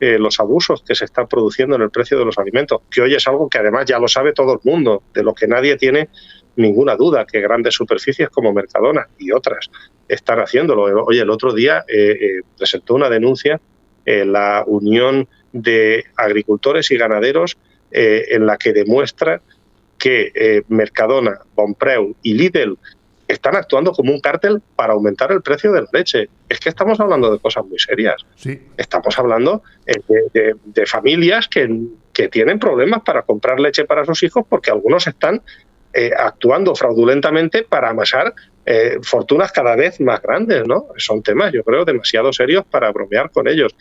[0.05, 3.15] eh, los abusos que se están produciendo en el precio de los alimentos, que hoy
[3.15, 6.09] es algo que además ya lo sabe todo el mundo, de lo que nadie tiene
[6.57, 9.71] ninguna duda, que grandes superficies como Mercadona y otras
[10.09, 11.05] están haciéndolo.
[11.05, 13.61] Oye, el otro día eh, eh, presentó una denuncia
[14.05, 17.57] la Unión de agricultores y ganaderos
[17.93, 19.41] en la que demuestra
[19.97, 22.77] que Mercadona, Bonpreu y Lidl
[23.33, 26.29] están actuando como un cártel para aumentar el precio de la leche.
[26.49, 28.17] Es que estamos hablando de cosas muy serias.
[28.37, 28.61] Sí.
[28.77, 29.95] Estamos hablando eh,
[30.33, 31.69] de, de, familias que,
[32.13, 35.43] que, tienen problemas para comprar leche para sus hijos porque algunos están
[35.95, 38.35] eh, actuando fraudulentamente para amasar
[38.67, 40.67] eh, fortunas cada vez más grandes.
[40.67, 40.89] ¿no?
[40.99, 43.75] Son temas, yo creo, demasiado serios para bromear con ellos.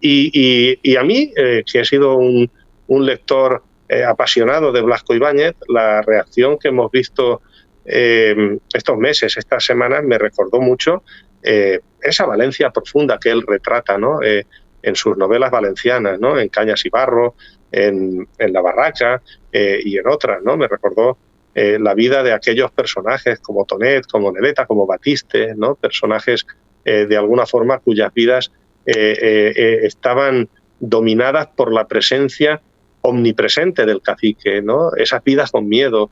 [0.00, 2.50] Y, y, y a mí, que he sido un,
[2.88, 3.62] un lector
[4.06, 7.40] apasionado de Blasco Ibáñez, la reacción que hemos visto
[7.84, 11.02] eh, estos meses, estas semanas, me recordó mucho
[11.42, 14.22] eh, esa Valencia profunda que él retrata ¿no?
[14.22, 14.46] Eh,
[14.82, 16.38] en sus novelas valencianas, ¿no?
[16.38, 17.34] en Cañas y Barro,
[17.70, 19.22] en, La Barraca
[19.52, 20.42] y en otras.
[20.42, 20.56] ¿no?
[20.56, 21.16] Me recordó
[21.54, 25.76] la vida de aquellos personajes como Tonet, como Neleta, como Batiste, ¿no?
[25.76, 26.44] personajes
[26.84, 28.50] de alguna forma cuyas vidas
[28.84, 30.48] estaban
[30.80, 32.60] dominadas por la presencia
[33.02, 34.90] omnipresente del cacique, ¿no?
[34.96, 36.10] Esas vidas con miedo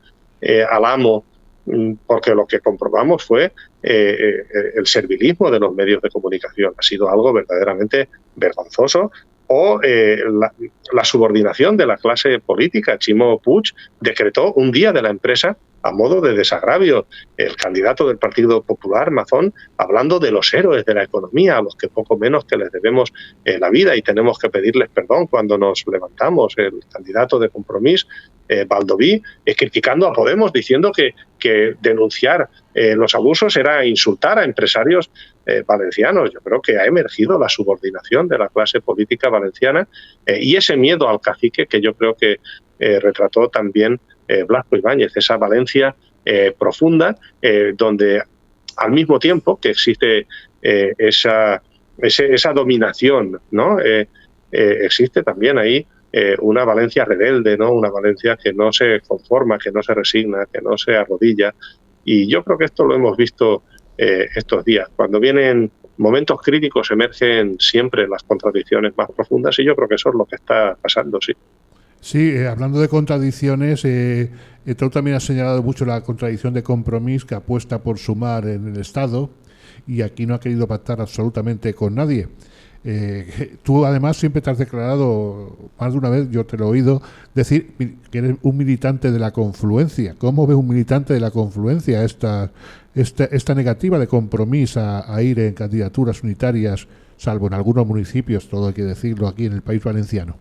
[0.70, 1.24] al amo,
[2.06, 4.44] porque lo que comprobamos fue eh, eh,
[4.76, 6.74] el servilismo de los medios de comunicación.
[6.76, 9.10] Ha sido algo verdaderamente vergonzoso.
[9.52, 10.22] O eh,
[10.92, 12.98] la, subordinación de la clase política.
[12.98, 17.06] Chimo Puig decretó un día de la empresa a modo de desagravio.
[17.36, 21.74] El candidato del Partido Popular, Mazón, hablando de los héroes de la economía, a los
[21.76, 23.12] que poco menos que les debemos
[23.44, 26.54] eh, la vida y tenemos que pedirles perdón cuando nos levantamos.
[26.56, 28.06] El candidato de compromiso,
[28.50, 31.14] eh, Baldoví, eh, criticando a Podemos, diciendo que,
[31.80, 35.10] denunciar eh, los abusos era insultar a empresarios
[35.46, 36.30] eh, valencianos.
[36.34, 39.88] Yo creo que ha emergido la subordinación de la clase política valenciana
[40.26, 42.40] eh, y ese miedo al cacique que yo creo que
[42.78, 44.00] retrató también
[44.48, 45.94] Blasco Ibáñez, esa Valencia
[46.58, 47.14] profunda
[47.74, 48.22] donde
[48.78, 50.26] al mismo tiempo que existe
[50.62, 51.62] esa,
[51.98, 53.76] esa dominación, ¿no?
[54.50, 57.72] existe también ahí eh, una Valencia rebelde, ¿no?
[57.72, 61.54] Una Valencia que no se conforma, que no se resigna, que no se arrodilla.
[62.04, 63.62] Y yo creo que esto lo hemos visto
[63.96, 64.88] eh, estos días.
[64.96, 70.08] Cuando vienen momentos críticos emergen siempre las contradicciones más profundas y yo creo que eso
[70.08, 71.32] es lo que está pasando, sí.
[72.00, 74.30] Sí, eh, hablando de contradicciones, eh,
[74.90, 79.28] también has señalado mucho la contradicción de compromiso que apuesta por sumar en el Estado
[79.86, 82.28] y aquí no ha querido pactar absolutamente con nadie.
[82.84, 86.68] Eh, tú además siempre te has declarado, más de una vez yo te lo he
[86.68, 87.02] oído,
[87.34, 87.72] decir
[88.10, 90.14] que eres un militante de la confluencia.
[90.18, 92.50] ¿Cómo ve un militante de la confluencia esta,
[92.94, 96.86] esta, esta negativa de compromiso a, ir en candidaturas unitarias,
[97.16, 100.36] salvo en algunos municipios, todo hay que decirlo, aquí en el país valenciano?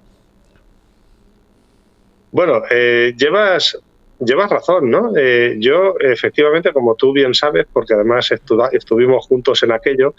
[2.32, 3.78] Bueno, eh, llevas,
[4.20, 5.12] llevas razón, ¿no?
[5.18, 8.32] Eh, yo, efectivamente, como tú bien sabes, porque además
[8.72, 10.14] estuvimos juntos en aquello,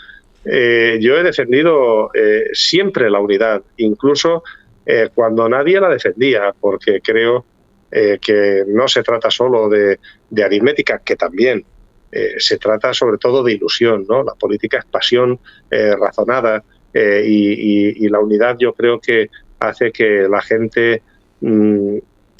[0.44, 4.42] eh, yo he defendido eh, siempre la unidad, incluso
[4.86, 7.44] eh, cuando nadie la defendía, porque creo
[7.90, 9.98] eh, que no se trata solo de,
[10.42, 11.64] aritmética, que también
[12.10, 14.24] eh, se trata sobre todo de ilusión, ¿no?
[14.24, 15.38] La política es pasión
[15.70, 19.30] razonada y, la unidad yo creo que
[19.60, 21.02] hace que la gente
[21.40, 21.98] mmm,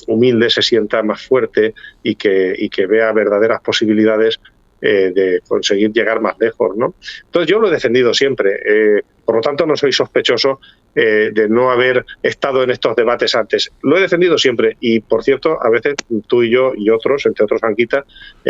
[0.09, 4.41] humilde se sienta más fuerte y que vea verdaderas posibilidades
[4.83, 6.75] eh, de conseguir llegar más lejos.
[6.75, 6.95] ¿no?
[7.27, 10.59] Entonces yo lo he defendido siempre, eh, por lo tanto no soy sospechoso
[10.95, 13.71] eh, de no haber estado en estos debates antes.
[13.83, 15.97] Lo he defendido siempre y, por cierto, a veces
[16.27, 18.07] tú y yo y otros, entre otros Anquita,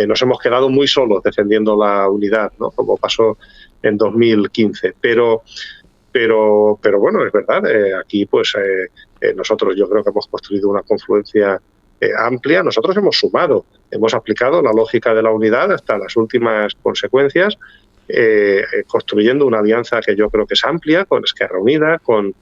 [0.06, 2.70] nos hemos quedado muy solos defendiendo la unidad, ¿no?
[2.70, 3.36] como pasó
[3.82, 4.94] en 2015.
[5.00, 5.42] Pero,
[6.12, 7.64] pero, pero bueno, es verdad,
[8.00, 8.54] aquí pues
[9.34, 11.60] nosotros yo creo que hemos construido una confluencia
[12.00, 16.74] eh, amplia, nosotros hemos sumado, hemos aplicado la lógica de la unidad hasta las últimas
[16.82, 17.58] consecuencias,
[18.08, 22.34] eh, construyendo una alianza que yo creo que es amplia, con Esquerra Unida, con,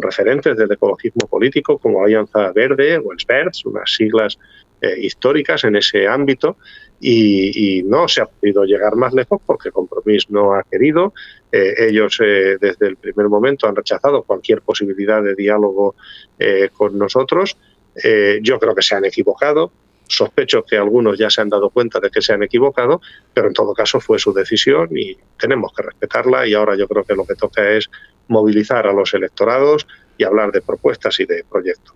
[0.00, 4.38] referentes del ecologismo político como Alianza Verde o Verds, unas siglas
[4.80, 6.56] eh, históricas en ese ámbito,
[7.00, 11.12] y, no se ha podido llegar más lejos porque Compromís no ha querido.
[11.52, 15.94] Eh, ellos eh, desde el primer momento han rechazado cualquier posibilidad de diálogo
[16.38, 17.56] eh, con nosotros.
[18.02, 19.72] Eh, yo creo que se han equivocado.
[20.06, 23.00] Sospecho que algunos ya se han dado cuenta de que se han equivocado,
[23.32, 26.46] pero en todo caso fue su decisión y tenemos que respetarla.
[26.46, 27.90] Y ahora yo creo que lo que toca es
[28.28, 29.86] movilizar a los electorados
[30.18, 31.94] y hablar de propuestas y de proyectos.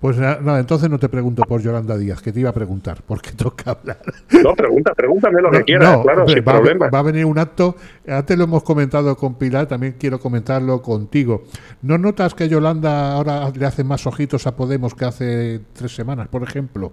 [0.00, 3.32] Pues nada, entonces no te pregunto por Yolanda Díaz, que te iba a preguntar, porque
[3.32, 3.98] toca hablar.
[4.44, 6.88] No, pregunta, pregúntame lo que quieras, no, claro, sin va, problema.
[6.88, 7.74] Va a venir un acto,
[8.06, 11.42] antes lo hemos comentado con Pilar, también quiero comentarlo contigo.
[11.82, 16.28] ¿No notas que Yolanda ahora le hace más ojitos a Podemos que hace tres semanas,
[16.28, 16.92] por ejemplo?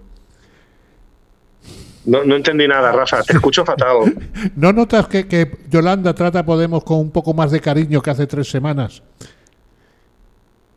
[2.05, 4.15] No, no entendí nada, Rafa, te escucho fatal.
[4.55, 8.09] ¿No notas que, que Yolanda trata a Podemos con un poco más de cariño que
[8.09, 9.03] hace tres semanas?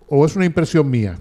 [0.08, 1.18] ¿O es una impresión mía?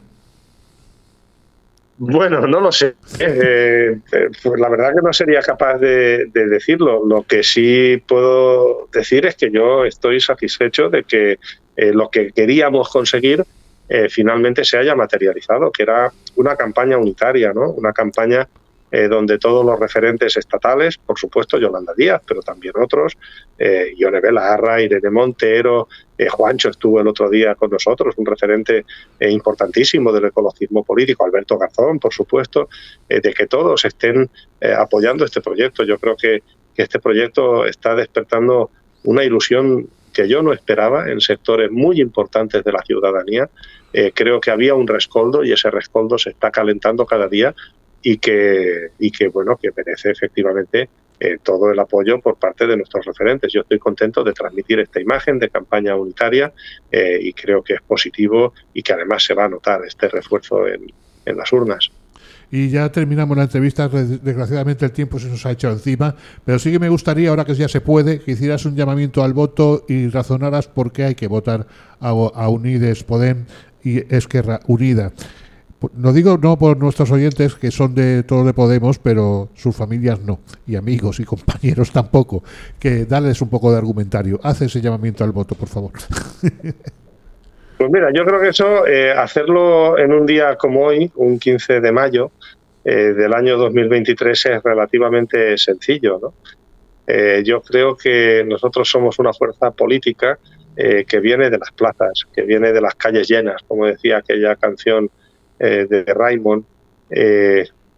[2.00, 2.96] Bueno, no lo sé.
[3.20, 7.04] Eh, eh, pues la verdad que no sería capaz de, de, decirlo.
[7.06, 11.40] Lo que sí puedo decir es que yo estoy satisfecho de que
[11.76, 13.44] eh, lo que queríamos conseguir
[13.90, 17.70] eh, finalmente se haya materializado, que era una campaña unitaria, ¿no?
[17.72, 18.48] Una campaña
[18.92, 23.18] eh, donde todos los referentes estatales, por supuesto Yolanda Díaz, pero también otros,
[23.60, 25.88] eh, Ione Belarra, Irene Montero,
[26.18, 28.86] eh, Juancho estuvo el otro día con nosotros, un referente
[29.20, 32.70] eh, importantísimo del ecologismo político, Alberto Garzón, por supuesto,
[33.10, 34.30] de que todos estén
[34.78, 35.84] apoyando este proyecto.
[35.84, 36.44] Yo creo que,
[36.76, 38.70] este proyecto está despertando
[39.04, 43.50] una ilusión que yo no esperaba en sectores muy importantes de la ciudadanía.
[44.14, 47.56] Creo que había un rescoldo y ese rescoldo se está calentando cada día
[48.02, 52.78] y que, y que bueno, que merece efectivamente eh, todo el apoyo por parte de
[52.78, 53.52] nuestros referentes.
[53.52, 56.54] Yo estoy contento de transmitir esta imagen de campaña unitaria
[56.92, 60.68] eh, y creo que es positivo y que además se va a notar este refuerzo
[60.68, 60.92] en,
[61.26, 61.90] en las urnas.
[62.50, 63.90] Y ya terminamos la entrevista.
[63.90, 66.16] Desgraciadamente el tiempo se nos ha echado encima,
[66.46, 69.34] pero sí que me gustaría, ahora que ya se puede, que hicieras un llamamiento al
[69.34, 71.68] voto y razonaras por qué hay que votar
[72.00, 73.46] a, a Unides Podem
[73.84, 75.12] y Esquerra Unida.
[75.94, 80.20] No digo no por nuestros oyentes que son de todo de Podemos, pero sus familias
[80.22, 82.44] no, y amigos y compañeros tampoco.
[82.80, 84.40] Que darles un poco de argumentario.
[84.44, 85.92] Haz ese llamamiento al voto, por favor.
[87.78, 91.80] Pues mira, yo creo que eso, eh, hacerlo en un día como hoy, un 15
[91.80, 92.32] de mayo
[92.84, 96.18] eh, del año 2023, es relativamente sencillo.
[96.20, 96.34] ¿no?
[97.06, 100.38] Eh, yo creo que nosotros somos una fuerza política
[100.76, 104.56] eh, que viene de las plazas, que viene de las calles llenas, como decía aquella
[104.58, 105.10] canción
[105.60, 106.66] eh, de Raymond.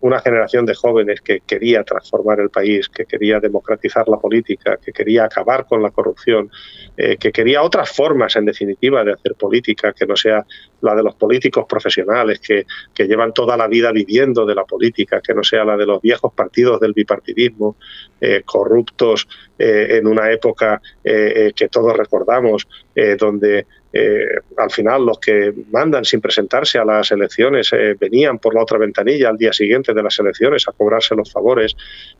[0.01, 4.93] una generación de jóvenes que quería transformar el país, que quería democratizar la política, que
[4.93, 6.49] quería acabar con la corrupción,
[6.95, 10.45] eh, que quería otras formas, en definitiva, de hacer política, que no sea
[10.81, 12.65] la de los políticos profesionales, que,
[13.07, 16.33] llevan toda la vida viviendo de la política, que no sea la de los viejos
[16.33, 17.77] partidos del bipartidismo,
[18.21, 19.27] eh, corruptos
[19.57, 22.67] eh, en una época eh, que todos recordamos,
[23.17, 24.27] donde eh,
[24.57, 28.77] al final los que mandan sin presentarse a las elecciones eh, venían por la otra
[28.77, 31.75] ventanilla al día siguiente de las elecciones a cobrarse los favores.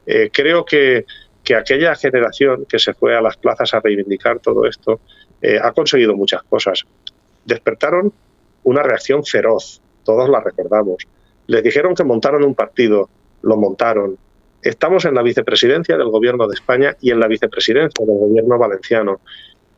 [0.06, 1.06] Eh, creo que,
[1.44, 5.00] que, aquella generación que se fue a las plazas a reivindicar todo esto
[5.62, 6.86] ha conseguido muchas cosas.
[7.46, 8.12] Despertaron
[8.64, 11.08] una reacción feroz, todos la recordamos.
[11.48, 13.10] Les dijeron que montaron un partido,
[13.42, 14.18] lo montaron.
[14.62, 19.22] Estamos en la vicepresidencia del gobierno de España y en la vicepresidencia del gobierno valenciano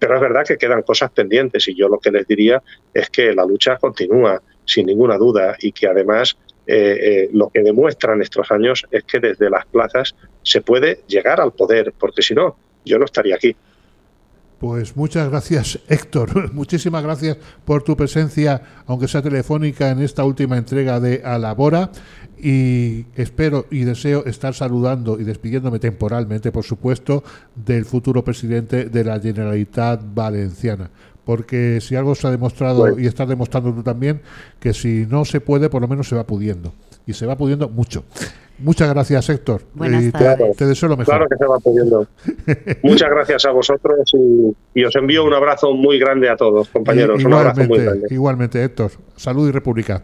[0.01, 3.35] pero es verdad que quedan cosas pendientes y yo lo que les diría es que
[3.35, 8.49] la lucha continúa sin ninguna duda y que además eh, eh, lo que demuestran estos
[8.49, 12.97] años es que desde las plazas se puede llegar al poder, porque si no, yo
[12.97, 13.55] no estaría aquí.
[14.61, 16.51] Pues muchas gracias, Héctor.
[16.51, 21.91] Muchísimas gracias por tu presencia, aunque sea telefónica, en esta última entrega de Alabora.
[22.43, 27.23] Y espero y deseo estar saludando y despidiéndome temporalmente, por supuesto,
[27.55, 30.89] del futuro presidente de la Generalitat Valenciana.
[31.23, 32.99] Porque si algo se ha demostrado, bueno.
[32.99, 34.21] y estás demostrando tú también,
[34.59, 36.73] que si no se puede, por lo menos se va pudiendo.
[37.05, 38.03] Y se va pudiendo mucho.
[38.57, 39.61] Muchas gracias, Héctor.
[39.75, 40.51] Buenas y tardes.
[40.51, 41.13] te, te, deseo lo mejor.
[41.13, 42.07] Claro que se va pudiendo.
[42.83, 47.21] Muchas gracias a vosotros y, y, os envío un abrazo muy grande a todos, compañeros.
[47.21, 48.07] Y, un abrazo muy grande.
[48.09, 48.91] Igualmente, Héctor.
[49.15, 50.03] Salud y República.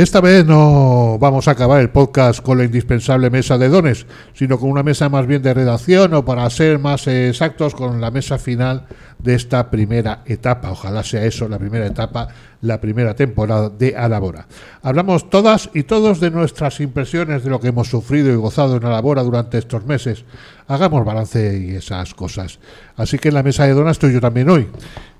[0.00, 4.58] Esta vez no vamos a acabar el podcast con la indispensable mesa de dones, sino
[4.58, 8.38] con una mesa más bien de redacción o para ser más exactos con la mesa
[8.38, 8.86] final
[9.22, 10.70] de esta primera etapa.
[10.70, 12.28] Ojalá sea eso, la primera etapa,
[12.62, 14.46] la primera temporada de Alabora.
[14.82, 18.84] Hablamos todas y todos de nuestras impresiones de lo que hemos sufrido y gozado en
[18.84, 20.24] Alabora durante estos meses.
[20.68, 22.60] Hagamos balance y esas cosas.
[22.96, 24.68] Así que en la mesa de donas estoy yo también hoy.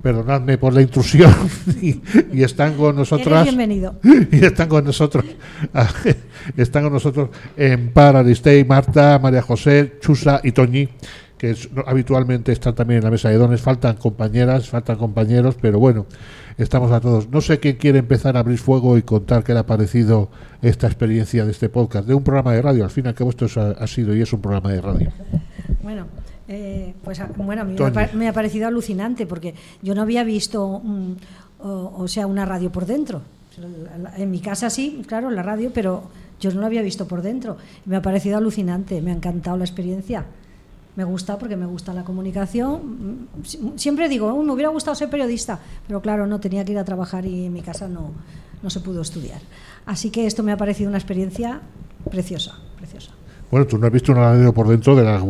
[0.02, 1.34] Perdonadme por la intrusión
[1.82, 2.00] y,
[2.32, 3.44] y están con nosotras.
[3.44, 3.96] Bienvenido.
[4.32, 5.24] y están con nosotros
[6.56, 10.88] están con nosotros en Paradistey, Marta, María José, Chusa y Toñi
[11.40, 15.78] que es- habitualmente están también en la mesa de dones faltan compañeras, faltan compañeros pero
[15.78, 16.04] bueno,
[16.58, 19.60] estamos a todos no sé quién quiere empezar a abrir fuego y contar qué le
[19.60, 20.28] ha parecido
[20.60, 23.30] esta experiencia de este podcast de un programa de radio, al fin y al cabo
[23.30, 25.10] esto es- ha sido y es un programa de radio
[25.82, 26.06] Bueno,
[26.46, 29.94] eh, pues a- bueno, a mí me ha, pa- me ha parecido alucinante porque yo
[29.94, 31.12] no había visto, mm,
[31.60, 33.22] o, o sea, una radio por dentro.
[34.18, 36.02] En mi casa sí, claro, la radio, pero
[36.40, 37.56] yo no la había visto por dentro.
[37.86, 40.24] Me ha parecido alucinante, me ha encantado la experiencia.
[40.96, 43.26] Me gusta porque me gusta la comunicación.
[43.40, 46.72] Mm, si- Siempre digo, "Uy, me hubiera gustado ser periodista, pero claro, no tenía que
[46.72, 48.10] ir a trabajar y en mi casa no,
[48.62, 49.40] no se pudo estudiar.
[49.86, 51.60] Así que esto me ha parecido una experiencia
[52.10, 53.12] preciosa, preciosa.
[53.50, 55.22] bueno, tú no has visto una radio por dentro de las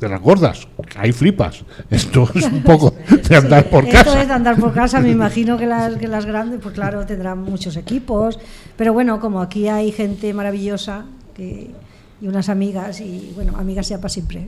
[0.00, 0.66] de las gordas,
[0.96, 2.92] ahí flipas esto es un poco
[3.28, 6.08] de andar por Esto casa es de andar por casa, me imagino que las, que
[6.08, 8.38] las grandes, pues claro, tendrán muchos equipos,
[8.76, 11.70] pero bueno, como aquí hay gente maravillosa que,
[12.22, 14.46] y unas amigas, y bueno, amigas ya para siempre,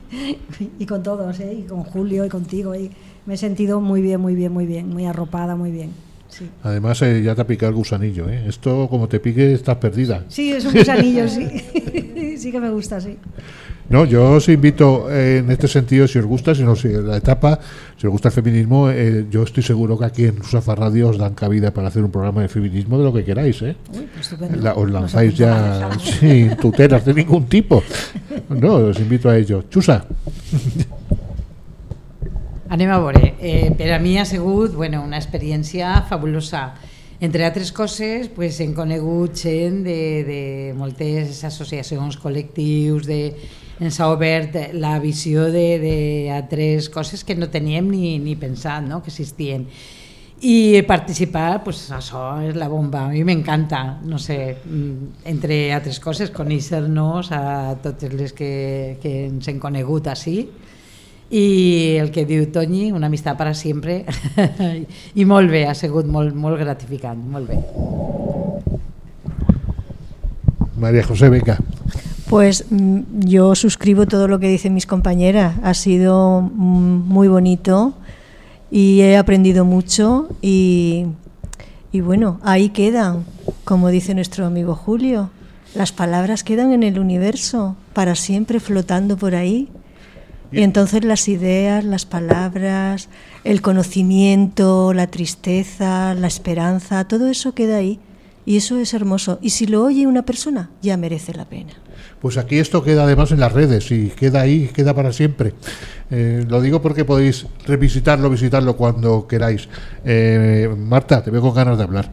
[0.78, 1.60] y con todos, ¿eh?
[1.60, 2.90] y con Julio y contigo, y
[3.24, 5.90] me he sentido muy bien, muy bien, muy bien, muy arropada, muy bien.
[6.28, 8.28] Sí, Además, eh, ya te ha picado el gusanillo.
[8.28, 8.44] ¿eh?
[8.46, 10.24] Esto, como te pique, estás perdida.
[10.28, 11.46] sí es un gusanillo, sí,
[12.38, 13.16] sí que me gusta, sí.
[13.88, 17.16] No, yo os invito eh, en este sentido, si os gusta, si no, si la
[17.18, 17.60] etapa,
[17.96, 21.18] si os gusta el feminismo, eh, yo estoy seguro que aquí en Susafa Radio os
[21.18, 23.62] dan cabida para hacer un programa de feminismo de lo que queráis.
[23.62, 23.76] ¿eh?
[23.94, 24.34] Uy, pues.
[24.60, 27.80] La- os lanzáis ya sin tutelas de ningún tipo.
[28.48, 29.62] No, os invito a ello.
[29.70, 30.04] Chusa,
[32.68, 33.34] Anem a veure.
[33.38, 36.74] Eh, per a mi ha sigut bueno, una experiència fabulosa.
[37.20, 40.40] Entre altres coses, pues, hem conegut gent de, de
[40.76, 43.20] moltes associacions, col·lectius, de,
[43.80, 49.02] ens ha obert la visió d'altres coses que no teníem ni, ni pensat no?
[49.02, 49.66] que existien.
[50.36, 53.06] I participar, pues, això és la bomba.
[53.06, 59.14] A mi m'encanta, no sé, mm, entre altres coses, conèixer-nos a totes les que, que
[59.30, 60.42] ens hem conegut així,
[61.30, 64.04] i el que diu Toñi, una amistat per a sempre
[65.20, 67.58] i molt bé, ha sigut molt, molt gratificant, molt bé.
[70.76, 71.56] María José, venga.
[72.28, 75.56] Pues mm, yo suscribo todo lo que dicen mis compañeras.
[75.62, 77.94] Ha sido mm, muy bonito
[78.70, 81.06] y he aprendido mucho y,
[81.92, 83.24] y bueno, ahí quedan,
[83.64, 85.30] como dice nuestro amigo Julio.
[85.74, 89.68] las palabras quedan en el universo, para siempre flotando por ahí.
[90.52, 93.08] Y entonces las ideas, las palabras,
[93.44, 97.98] el conocimiento, la tristeza, la esperanza, todo eso queda ahí.
[98.46, 99.38] Y eso es hermoso.
[99.42, 101.72] Y si lo oye una persona, ya merece la pena.
[102.26, 105.52] Pues aquí esto queda además en las redes y queda ahí, queda para siempre.
[106.10, 109.68] Eh, lo digo porque podéis revisitarlo, visitarlo cuando queráis.
[110.04, 112.10] Eh, Marta, te veo con ganas de hablar.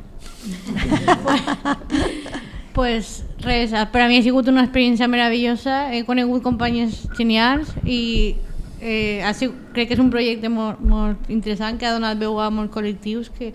[2.73, 8.35] pues res, per a mi ha una experiència meravellosa, he conegut companys genials i
[8.81, 12.51] eh, ha sigut, crec que és un projecte molt, interessant que ha donat veu a
[12.51, 13.49] molts col·lectius que,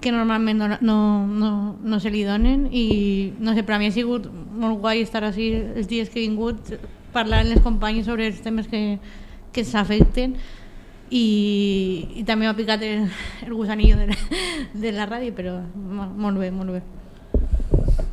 [0.00, 1.50] que normalment no, no, no,
[1.82, 5.22] no se li donen i no sé, per a mi ha sigut molt guai estar
[5.24, 6.72] així els dies que he vingut
[7.12, 8.98] parlar amb les companyes sobre els temes que,
[9.52, 10.36] que s'afecten
[11.10, 11.24] i,
[12.16, 13.08] i també m'ha picat el,
[13.44, 14.16] el gusanillo de la,
[14.74, 16.82] de la ràdio però mo- molt bé, molt bé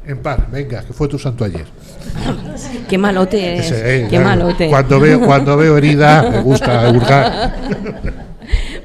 [0.07, 1.65] En par, venga, que fue tu santo ayer.
[2.87, 3.65] Qué malote es.
[3.71, 4.69] Ese, eh, Qué ya, malote.
[4.69, 7.51] Cuando veo, cuando veo herida, me gusta hurgar.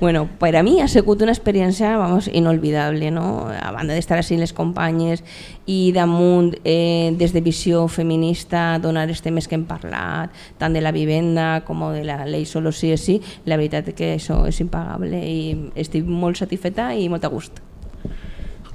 [0.00, 3.46] Bueno, para mí ha sigut una experiència, vamos, inolvidable, no?
[3.48, 5.22] A banda d'estar així les companyes
[5.70, 10.82] i damunt, eh, des de visió feminista, donar els temes que hem parlat, tant de
[10.82, 14.58] la vivenda com de la llei solo sí és sí, la veritat que això és
[14.62, 17.62] impagable i estic molt satisfeta i molt a gust.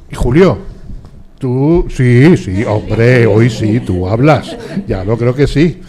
[0.09, 0.57] Y Julio,
[1.39, 4.55] tú, sí, sí, hombre, hoy sí, tú hablas.
[4.88, 5.81] Ya lo creo que sí.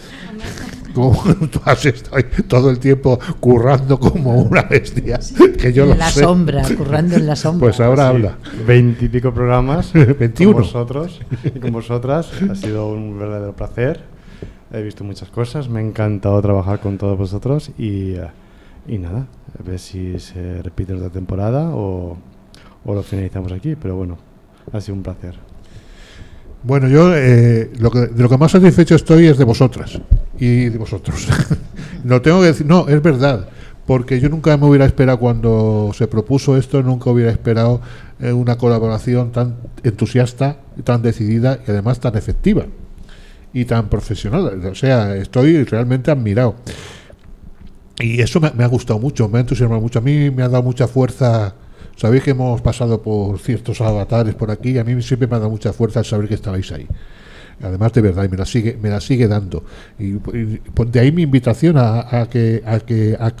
[0.93, 1.21] Como
[1.51, 5.19] tú has estado todo el tiempo currando como una bestia,
[5.57, 6.21] que yo lo en la sé.
[6.21, 7.67] sombra, currando en la sombra.
[7.67, 8.37] Pues ahora habla.
[8.65, 10.51] Veintipico programas 21.
[10.53, 12.31] con vosotros y con vosotras.
[12.49, 14.01] Ha sido un verdadero placer.
[14.71, 15.69] He visto muchas cosas.
[15.69, 18.27] Me ha encantado trabajar con todos vosotros y, eh,
[18.87, 19.27] y nada,
[19.59, 22.17] a ver si se repite otra temporada o,
[22.85, 23.75] o lo finalizamos aquí.
[23.75, 24.17] Pero bueno,
[24.71, 25.35] ha sido un placer.
[26.61, 29.99] Bueno, yo eh, lo que, de lo que más satisfecho estoy es de vosotras
[30.37, 31.27] y de vosotros.
[32.03, 33.47] no tengo que decir, no, es verdad,
[33.85, 37.79] porque yo nunca me hubiera esperado cuando se propuso esto, nunca hubiera esperado
[38.19, 42.65] eh, una colaboración tan entusiasta, tan decidida y además tan efectiva
[43.53, 44.61] y tan profesional.
[44.65, 46.55] O sea, estoy realmente admirado.
[47.99, 49.99] Y eso me, me ha gustado mucho, me ha entusiasmado mucho.
[49.99, 51.55] A mí me ha dado mucha fuerza.
[51.95, 55.39] Sabéis que hemos pasado por ciertos avatares por aquí y a mí siempre me ha
[55.39, 56.87] dado mucha fuerza el saber que estabais ahí.
[57.61, 59.63] Además de verdad, y me la sigue, me la sigue dando.
[59.97, 63.33] Y, pues de ahí mi invitación a, que a que a,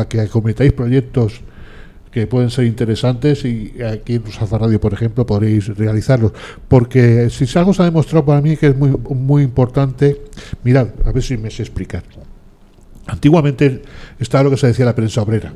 [0.00, 1.42] a que acometáis proyectos
[2.16, 6.32] que pueden ser interesantes y aquí en Rusafa Radio, por ejemplo, podréis realizarlos.
[6.66, 10.22] Porque si algo se ha demostrado para mí que es muy, muy importante,
[10.64, 12.04] mirad, a ver si me sé explicar.
[13.06, 13.82] Antiguamente
[14.18, 15.52] estaba lo que se decía la prensa obrera.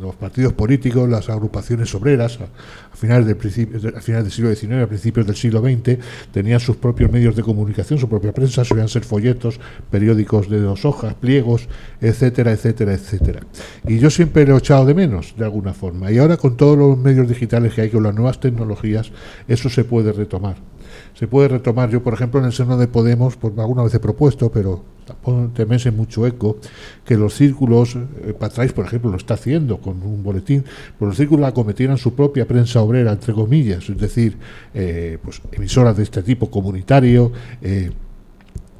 [0.00, 3.36] Los partidos políticos, las agrupaciones obreras, a, finales, del
[3.94, 5.98] a finales del siglo XIX, a principios del siglo XX,
[6.32, 9.60] tenían sus propios medios de comunicación, su propia prensa, solían ser folletos,
[9.90, 11.68] periódicos de dos hojas, pliegos,
[12.00, 13.40] etcétera, etcétera, etcétera.
[13.86, 16.10] Y yo siempre lo he echado de menos, de alguna forma.
[16.10, 19.12] Y ahora con todos los medios digitales que hay, con las nuevas tecnologías,
[19.48, 20.56] eso se puede retomar
[21.20, 21.90] se puede retomar.
[21.90, 25.50] Yo, por ejemplo, en el seno de Podemos, pues alguna vez he propuesto, pero tampoco
[25.54, 26.56] te mese mucho eco,
[27.04, 30.64] que los círculos, eh, Patrais, por ejemplo, lo está haciendo con un boletín,
[30.98, 34.38] pues los círculos acometieran su propia prensa obrera, entre comillas, es decir,
[34.72, 37.90] eh, pues emisoras de este tipo, comunitario, eh,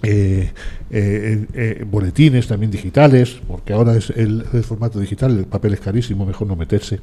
[0.02, 6.46] eh, boletines también digitales, porque ahora es el formato digital, el papel es carísimo, mejor
[6.46, 7.00] no meterse,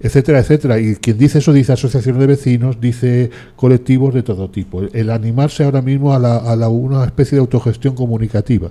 [0.00, 0.80] etcétera, etcétera.
[0.80, 4.82] Y quien dice eso dice asociaciones de vecinos, dice colectivos de todo tipo.
[4.82, 8.70] El animarse ahora mismo a, la, a la- una especie de autogestión comunicativa.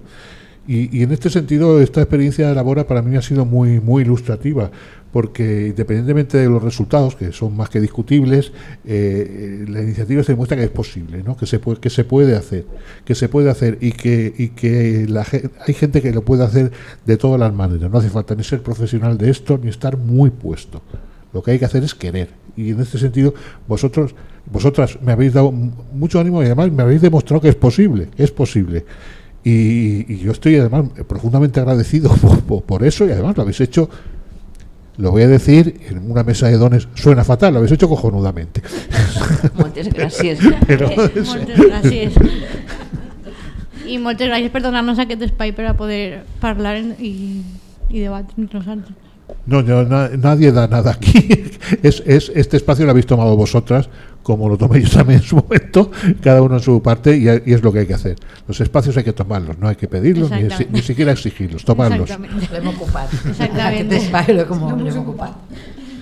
[0.68, 4.70] Y, en este sentido, esta experiencia de Labora para mí ha sido muy, muy ilustrativa,
[5.12, 8.52] porque independientemente de los resultados, que son más que discutibles,
[8.86, 11.36] eh, la iniciativa se demuestra que es posible, ¿no?
[11.36, 12.68] que, se puede, que se puede hacer,
[13.04, 15.26] que se puede hacer y que, y que la,
[15.66, 16.72] hay gente que lo puede hacer
[17.04, 17.90] de todas las maneras.
[17.90, 20.84] No hace falta ni ser profesional de esto ni estar muy puesto.
[21.34, 22.30] Lo que hay que hacer es querer.
[22.58, 23.34] Y en este sentido,
[23.68, 24.16] vosotros,
[24.52, 28.32] vosotras me habéis dado mucho ánimo y además me habéis demostrado que es posible, es
[28.32, 28.86] posible.
[29.44, 33.62] Y, y yo estoy además profundamente agradecido por, por- por eso y además lo habéis
[33.62, 33.90] hecho,
[34.98, 38.62] lo voy a decir, en una mesa de dones suena fatal, lo habéis hecho cojonudamente.
[40.68, 42.14] Pero- Eh, moltes gràcies
[43.90, 47.42] i moltes gràcies per donar-nos aquest espai per a poder parlar en- i,
[47.90, 48.96] i debatre entre nosaltres
[49.46, 51.44] No, no, na- nadie da nada aquí.
[51.84, 53.90] Es, es, este espacio lo habéis tomado vosotras,
[54.24, 57.54] como lo tomé yo también en su momento, cada uno en su parte, y, y
[57.54, 58.16] es lo que hay que hacer.
[58.48, 62.10] Los espacios hay que tomarlos, no hay que pedirlos, ni, ni siquiera exigirlos, tomarlos.
[62.10, 62.48] Exactamente.
[62.54, 63.14] L'hem ocupat.
[63.14, 63.96] Exactamente.
[63.96, 65.26] Aquest espai l'hem com-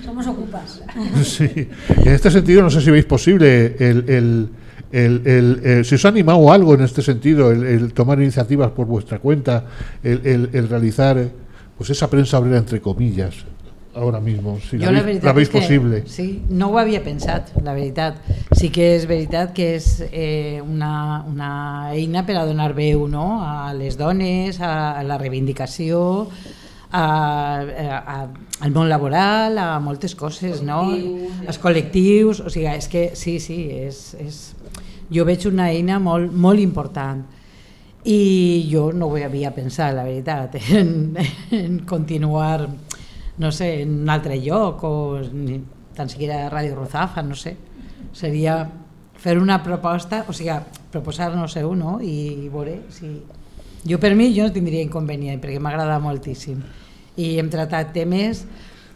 [0.04, 0.80] Somos ocupas.
[1.24, 1.68] Sí.
[2.04, 4.48] En este sentido, no sé si veis posible el, el,
[4.90, 8.86] El, el, ¿Se os ha animado algo en este sentido, el, el tomar iniciativas por
[8.86, 9.66] vuestra cuenta,
[10.02, 11.28] el, el, el realizar eh,
[11.78, 13.34] pues esa prensa obrera entre comillas,
[13.94, 16.02] ahora mismo, si la, Jo la la veis és que, posible?
[16.06, 18.18] Sí, no ho havia pensat, la veritat.
[18.58, 21.50] Sí que és veritat que és eh, una, una
[21.94, 23.40] eina per a donar veu no?
[23.46, 26.28] a les dones, a, a la reivindicació,
[26.90, 28.18] a, a, a,
[28.60, 30.82] al món laboral, a moltes coses, no?
[31.46, 34.44] Els col·lectius, o sigui, és que sí, sí, és, és,
[35.14, 37.26] jo veig una eina molt, molt important
[38.08, 41.16] i jo no ho havia pensat, la veritat, en,
[41.52, 42.68] en continuar
[43.38, 45.60] no sé, en un altre lloc o ni,
[45.94, 47.56] tan siquiera a Ràdio Rozafa, no sé.
[48.12, 48.58] Seria
[49.18, 50.54] fer una proposta, o sigui,
[50.92, 51.98] proposar-nos no?
[52.02, 53.18] i veure si...
[53.88, 56.58] Jo per mi jo no tindria inconvenient perquè m'agrada moltíssim
[57.16, 58.42] i hem tratat temes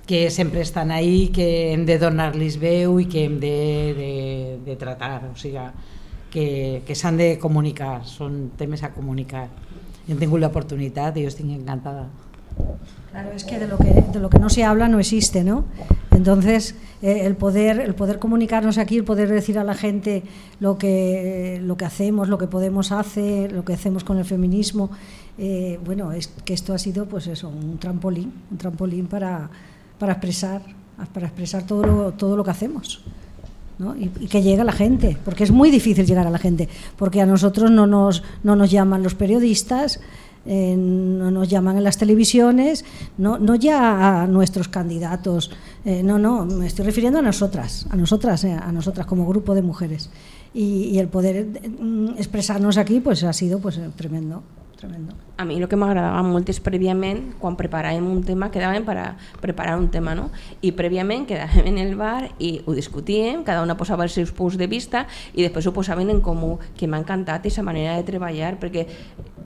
[0.06, 3.54] que sempre estan ahí, que hem de donar-los veu i que hem de,
[3.94, 4.12] de,
[4.66, 5.62] de tratar, o sigui,
[6.32, 9.46] que, que s'han de comunicar, són temes a comunicar.
[10.08, 12.08] Hem tingut l'oportunitat i jo estic encantada.
[13.12, 15.64] Claro, es que de lo que de lo que no se habla no existe, ¿no?
[16.10, 20.22] Entonces eh, el poder el poder comunicarnos aquí, el poder decir a la gente
[20.58, 24.90] lo que lo que hacemos, lo que podemos hacer, lo que hacemos con el feminismo,
[25.36, 29.50] eh, bueno, es que esto ha sido pues eso, un trampolín, un trampolín para
[29.98, 30.62] para expresar
[31.12, 33.04] para expresar todo lo, todo lo que hacemos.
[33.98, 37.20] Y, que llegue a la gente, porque es muy difícil llegar a la gente, porque
[37.20, 40.00] a nosotros no nos, no nos llaman los periodistas,
[40.46, 42.84] eh, no nos llaman en las televisiones,
[43.18, 45.50] no, no ya a nuestros candidatos,
[45.84, 49.54] eh, no, no, me estoy refiriendo a nosotras, a nosotras, eh, a nosotras como grupo
[49.54, 50.10] de mujeres.
[50.54, 54.42] Y, y el poder mm, expresarnos aquí pues ha sido pues tremendo,
[54.82, 55.14] tremendo.
[55.36, 58.96] A mi el que m'agradava molt és prèviament, quan preparàvem un tema, quedàvem per
[59.40, 60.28] preparar un tema, no?
[60.60, 64.58] I prèviament quedàvem en el bar i ho discutíem, cada una posava els seus punts
[64.58, 68.56] de vista i després ho posaven en comú, que m'ha encantat aquesta manera de treballar,
[68.58, 68.88] perquè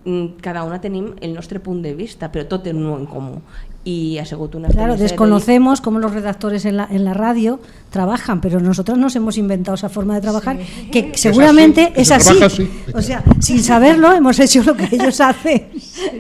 [0.05, 3.43] mm, cada una tenim el nostre punt de vista, però tot en un en comú.
[3.89, 7.61] Y ha sigut una Claro, desconocemos cómo los redactores en la, en la radio
[7.91, 10.59] trabajan, pero nosotros nos hemos inventado esa forma de trabajar
[10.91, 12.25] que Es seguramente así, es así.
[12.25, 12.69] trabaja así.
[12.95, 15.69] O sea, sin saberlo hemos hecho lo que ellos hacen.
[15.79, 16.11] Sí,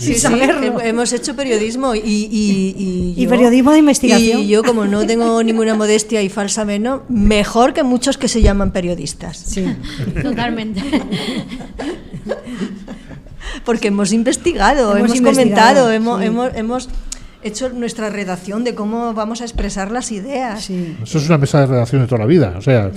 [0.00, 0.60] sin sí, saberlo.
[0.80, 2.74] hem- hemos hecho periodismo y, y,
[3.16, 4.40] y Y periodismo de investigación.
[4.40, 8.42] Y yo, como no tengo ninguna modestia y falsa menos, mejor que muchos que se
[8.42, 9.36] llaman periodistas.
[9.38, 9.64] Sí.
[10.24, 10.82] Totalmente.
[13.64, 15.34] Porque hemos investigado, Hemos hemos, investigado,
[15.86, 16.26] comentado, hemos, sí.
[16.26, 16.88] hemos, hemos
[17.42, 20.62] hecho nuestra redacción de cómo vamos a expresar las ideas.
[20.64, 20.96] Sí.
[21.02, 22.90] Eso es una mesa de redacción de toda la vida, o sea...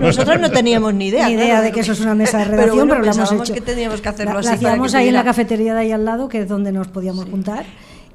[0.00, 1.26] Nosotros no teníamos ni idea.
[1.26, 3.04] Ni idea claro, de que eso es una mesa de pero redacción, pero, bueno, lo
[3.04, 3.54] hemos pensábamos hecho.
[3.54, 5.74] que teníamos que hacerlo La- así la para que hacíamos ahí en la pudiera- cafetería
[5.74, 7.64] de ahí al lado, que es donde nos podíamos juntar.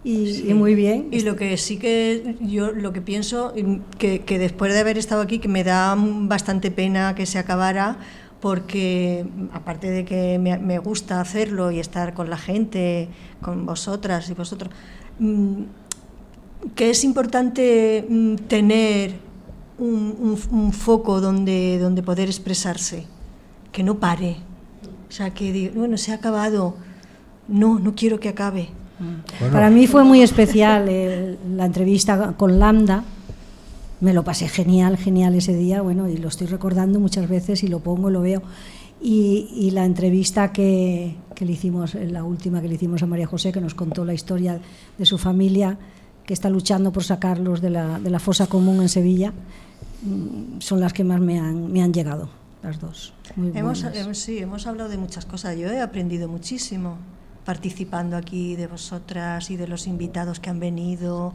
[0.03, 1.07] Y, y muy bien.
[1.11, 3.53] Y lo que sí que yo lo que pienso
[3.97, 7.95] que, que después de haber estado aquí que me da bastante pena que se acabara
[8.43, 13.07] porque mm, aparte de que me, me gusta hacerlo y estar con la gente,
[13.41, 14.69] con vosotras y vosotros,
[15.17, 15.61] mm,
[16.75, 19.13] que es importante mm, tener
[19.79, 23.05] un, un- un foco donde, donde poder expresarse,
[23.71, 24.35] que no pare.
[25.09, 26.75] O sea, que diga, bueno, se ha acabado.
[27.47, 28.67] No, no quiero que acabe.
[29.53, 33.03] Para mí fue muy especial el- la entrevista con Lambda.
[34.03, 37.67] Me lo pasé genial, genial ese día, bueno, y lo estoy recordando muchas veces y
[37.67, 38.41] lo pongo, lo veo.
[39.01, 43.27] Y, y la entrevista que, que le hicimos, la última que le hicimos a María
[43.27, 44.59] José, que nos contó la historia
[44.97, 45.77] de su familia,
[46.25, 49.33] que está luchando por sacarlos de la, de la fosa común en Sevilla,
[50.03, 52.29] mm, son las que más me han, me han llegado,
[52.61, 53.13] las dos.
[53.35, 55.57] Muy hemos- sí, hemos hablado de muchas cosas.
[55.57, 56.97] Yo he aprendido muchísimo
[57.45, 61.33] participando aquí de vosotras y de los invitados que han venido,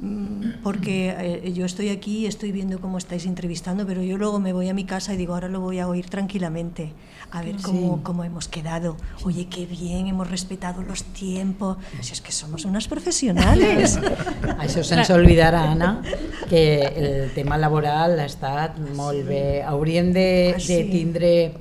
[0.00, 4.52] mm, porque eh, yo estoy aquí, estoy viendo cómo estáis entrevistando, pero yo luego me
[4.52, 6.92] voy a mi casa y digo, ahora lo voy a oír tranquilamente,
[7.30, 8.00] a ver cómo, Sí.
[8.02, 8.96] cómo hemos quedado.
[9.24, 11.76] Oye, qué bien, hemos respetado los tiempos.
[12.00, 13.98] Si es que somos unas profesionales.
[14.62, 16.02] Això sense oblidar, Anna,
[16.48, 19.62] que el tema laboral ha estat molt bé.
[19.62, 20.84] Hauríem de, Ah, de sí.
[20.90, 21.54] tindre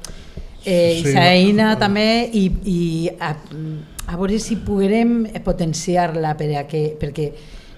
[0.66, 1.30] eh, Sí, aquesta no.
[1.30, 2.82] eina també i, i
[3.20, 3.34] a,
[4.08, 7.32] a veure si poguérem potenciar-la per a que, perquè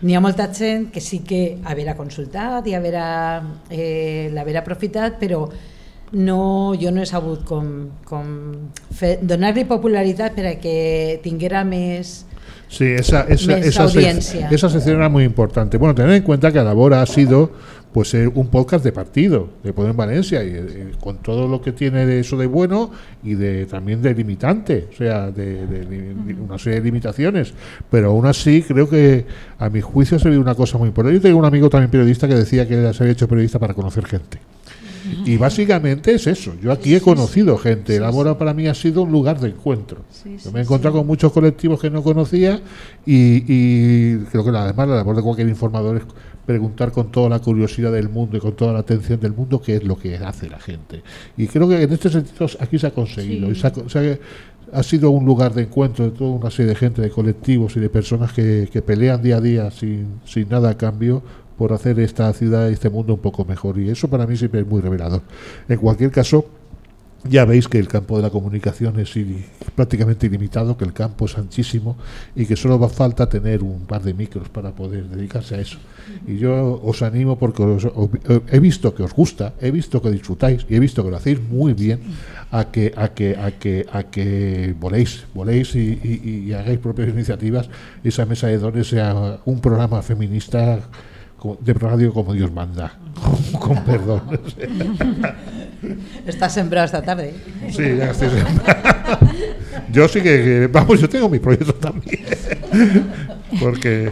[0.03, 2.95] n'hi ha molta gent que sí que haver consultat i haver
[3.69, 5.45] eh, l'haver aprofitat, però
[6.13, 8.27] no, jo no he sabut com, com
[9.21, 12.23] donar-li popularitat per a que tinguera més...
[12.73, 15.77] Sí, esa, esa, esa, esa sección era muy importante.
[15.77, 17.51] Bueno, tener en cuenta que Adabora ha sido
[17.93, 21.61] pues eh, un podcast de partido, de Poder en Valencia, y, eh, con todo lo
[21.61, 22.91] que tiene de eso de bueno
[23.23, 27.53] y de también de limitante, o sea, de, de una serie de limitaciones.
[27.89, 29.25] Pero aún así creo que
[29.59, 31.17] a mi juicio se ve una cosa muy importante.
[31.17, 34.05] Yo tengo un amigo también periodista que decía que se había hecho periodista para conocer
[34.05, 34.39] gente.
[35.25, 36.53] Y básicamente es eso.
[36.61, 37.99] Yo aquí he conocido gente.
[37.99, 40.01] La Bora para mí ha sido un lugar de encuentro.
[40.43, 42.61] Yo me he encontrado con muchos colectivos que no conocía
[43.05, 46.03] y, y creo que además la labor de cualquier informador es
[46.45, 49.77] preguntar con toda la curiosidad del mundo y con toda la atención del mundo qué
[49.77, 51.01] es lo que hace la gente.
[51.37, 53.47] Y creo que en este sentido aquí se ha conseguido.
[53.47, 53.51] Sí.
[53.53, 54.19] y se ha, se ha-
[54.79, 57.79] ha sido un lugar de encuentro de toda una serie de gente, de colectivos y
[57.79, 61.21] de personas que, que pelean día a día sin, sin nada a cambio
[61.57, 63.77] por hacer esta ciudad y este mundo un poco mejor.
[63.77, 65.21] Y eso para mí siempre es muy revelador.
[65.69, 66.45] En cualquier caso,
[67.29, 69.45] ya veis que el campo de la comunicación es ili-
[69.75, 71.97] prácticamente ilimitado, que el campo es anchísimo
[72.35, 75.77] y que solo va falta tener un par de micros para poder dedicarse a eso.
[76.27, 78.09] Y yo os animo porque os- os-
[78.51, 81.39] he visto que os gusta, he visto que disfrutáis y he visto que lo hacéis
[81.41, 82.01] muy bien
[82.51, 87.07] a que a que a que a que voléis, voléis y, y- y hagáis propias
[87.09, 87.69] iniciativas.
[88.03, 90.79] y Esa mesa de dones sea un programa feminista
[91.59, 92.97] de radio como Dios manda,
[93.59, 94.21] con perdón.
[96.27, 97.33] Está sembrado esta tarde.
[97.71, 98.29] Sí, ya estoy
[99.91, 102.23] Yo sí que, que- vamos, yo tengo mis proyectos también.
[103.59, 104.11] Porque,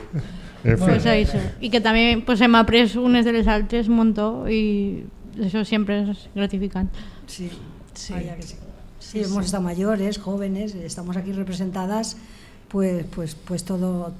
[0.63, 0.87] en fin.
[0.87, 1.37] Pues eso.
[1.59, 5.05] Y que también pues hem après unes de les altres un montó y
[5.39, 6.97] eso siempre es gratificante.
[7.27, 7.49] Sí,
[8.11, 8.55] vaya que sí.
[8.99, 12.17] Sí, hemos estado mayores, jóvenes, estamos aquí representadas,
[12.69, 14.13] pues, pues, pues todo,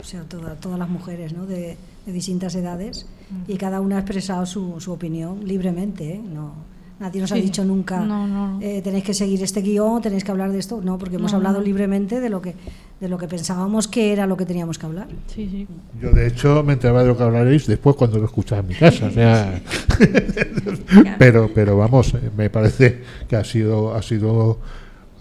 [0.00, 1.44] o sea, toda- todas las mujeres, ¿no?
[1.46, 1.76] De,
[2.06, 3.06] de distintas edades
[3.46, 6.20] y cada una ha expresado su, su opinión libremente, ¿eh?
[6.22, 6.54] No,
[7.02, 8.58] nadie nos ha dicho nunca No, no.
[8.62, 11.36] eh, tenéis que seguir este guion, tenéis que hablar de esto, no, porque hemos No,
[11.38, 11.64] hablado no.
[11.64, 12.54] libremente de lo que
[13.00, 15.08] de lo que pensábamos que era lo que teníamos que hablar.
[15.26, 15.66] Sí, sí.
[16.00, 18.74] Yo, de hecho, me enteraba de lo que hablaréis después cuando lo escuchaba en mi
[18.74, 19.06] casa.
[19.06, 19.60] o sea,
[21.18, 24.58] pero, pero vamos, eh, me parece que ha sido, ha sido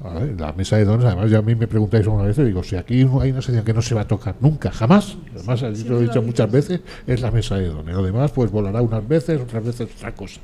[0.03, 1.05] a ver, la mesa de dones.
[1.05, 3.41] Además, ya a mí me preguntáis una vez, y digo, si aquí no hay una
[3.41, 5.17] sección que no se va a tocar nunca, jamás.
[5.35, 7.95] Además, yo lo he dicho muchas veces, es la mesa de dones.
[7.95, 10.41] Lo demás, pues volará unas veces, otras veces otra cosa.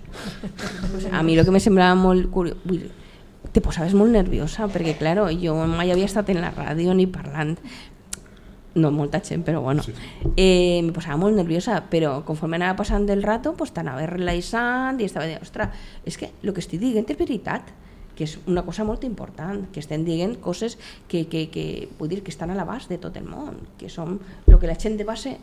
[1.11, 1.59] A mi el que me
[2.29, 2.57] curiós...
[2.63, 2.91] Vull dir,
[3.51, 7.55] te posaves molt nerviosa, perquè, claro, jo mai havia estat en la ràdio ni parlant
[8.77, 9.81] no molta gent, però bueno
[10.35, 15.07] eh, me posava molt nerviosa però conforme anava passant del rato pues, t'anava relaxant i
[15.07, 15.73] estava dient, ostres,
[16.05, 17.71] és que el que estic dient és veritat
[18.17, 20.77] que és una cosa molt important, que estem dient coses
[21.07, 24.17] que, que, que, vull dir, que estan a l'abast de tot el món, que són
[24.47, 25.37] el que la gent de base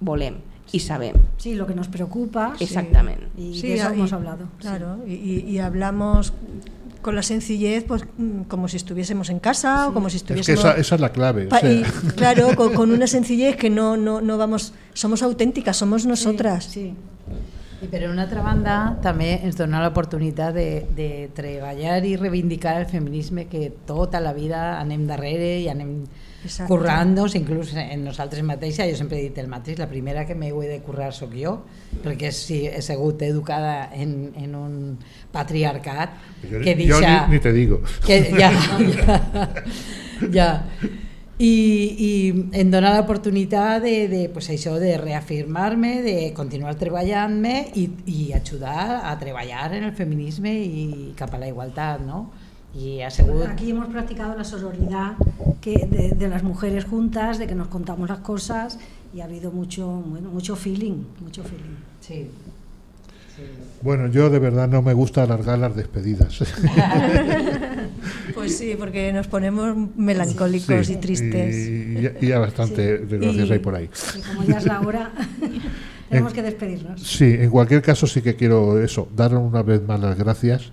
[0.00, 0.40] volem
[0.72, 1.14] i sabem.
[1.38, 2.54] Sí, lo que nos preocupa.
[2.58, 3.20] Exactament.
[3.38, 4.48] Y Sí, de eso y- hemos hablado.
[4.58, 6.32] Claro, y, y- y hablamos
[7.02, 8.02] con la sencillez, pues
[8.48, 10.60] como si estuviésemos en casa o como si Es que estuviésemos.
[10.64, 11.46] esa, esa es la clave.
[11.46, 11.82] o sea, y,
[12.16, 16.64] claro, con, con una sencillez que no, no, no vamos, somos auténticas, somos nosotras.
[16.64, 16.94] Sí.
[17.84, 18.74] I per una altra banda,
[19.04, 24.78] també ens dona l'oportunitat de, de treballar i reivindicar el feminisme que tota la vida
[24.78, 25.98] anem darrere i anem
[26.46, 26.70] Exacte.
[26.70, 30.52] currant-nos, inclús en nosaltres mateixa, jo sempre he dit el mateix, la primera que m'he
[30.70, 31.58] de currar sóc jo,
[32.04, 34.76] perquè sí, he sigut educada en, en un
[35.32, 37.26] patriarcat que deixa...
[37.26, 37.82] ni, ni te digo.
[38.06, 38.52] que ja,
[38.96, 39.20] ja,
[40.32, 40.50] ja.
[41.38, 41.52] I,
[42.00, 42.10] i
[42.56, 49.02] em dona l'oportunitat de, de, pues això, de reafirmar-me, de continuar treballant-me i, i ajudar
[49.04, 50.86] a treballar en el feminisme i
[51.18, 52.30] cap a la igualtat, no?
[52.76, 53.46] Y ha sigut...
[53.46, 55.16] Aquí hemos practicado la sororidad
[55.60, 58.78] que de, de las mujeres juntas, de que nos contamos las cosas
[59.14, 61.76] y ha habido mucho, bueno, mucho feeling, mucho feeling.
[62.00, 62.28] Sí.
[63.82, 66.38] Bueno, yo de verdad no me gusta alargar las despedidas.
[68.34, 71.56] Pues sí, porque nos ponemos melancólicos Sí, y tristes.
[71.56, 73.88] Y, ya- y ya bastante desgracias Y- hay por ahí.
[74.18, 75.10] Y como ya es la hora,
[76.10, 77.00] tenemos que despedirnos.
[77.02, 80.70] Sí, en cualquier caso sí que quiero eso, daros una vez más las gracias,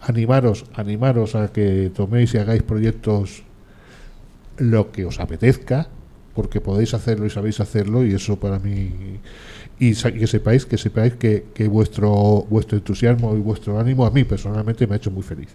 [0.00, 3.44] animaros, animaros a que toméis y hagáis proyectos
[4.58, 5.88] lo que os apetezca,
[6.34, 9.20] porque podéis hacerlo y sabéis hacerlo y eso para mí
[9.78, 14.24] y que sepáis que sepáis que, que vuestro vuestro entusiasmo y vuestro ánimo a mí
[14.24, 15.48] personalmente me ha hecho muy feliz.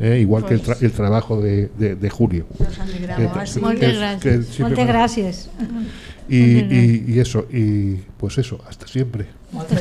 [0.00, 0.18] ¿Eh?
[0.20, 2.46] igual que el, tra- el trabajo de, de- de Julio.
[3.54, 5.50] Siempre Muchas gracias.
[6.26, 9.26] Y, y- y eso, y pues eso, hasta siempre.
[9.52, 9.80] Muchas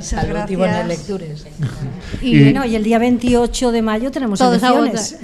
[0.00, 0.86] salut i bones gracias.
[0.88, 1.46] lectures.
[2.22, 5.18] Y, Y- Bueno, y el día 28 de mayo tenemos Todos a elecciones.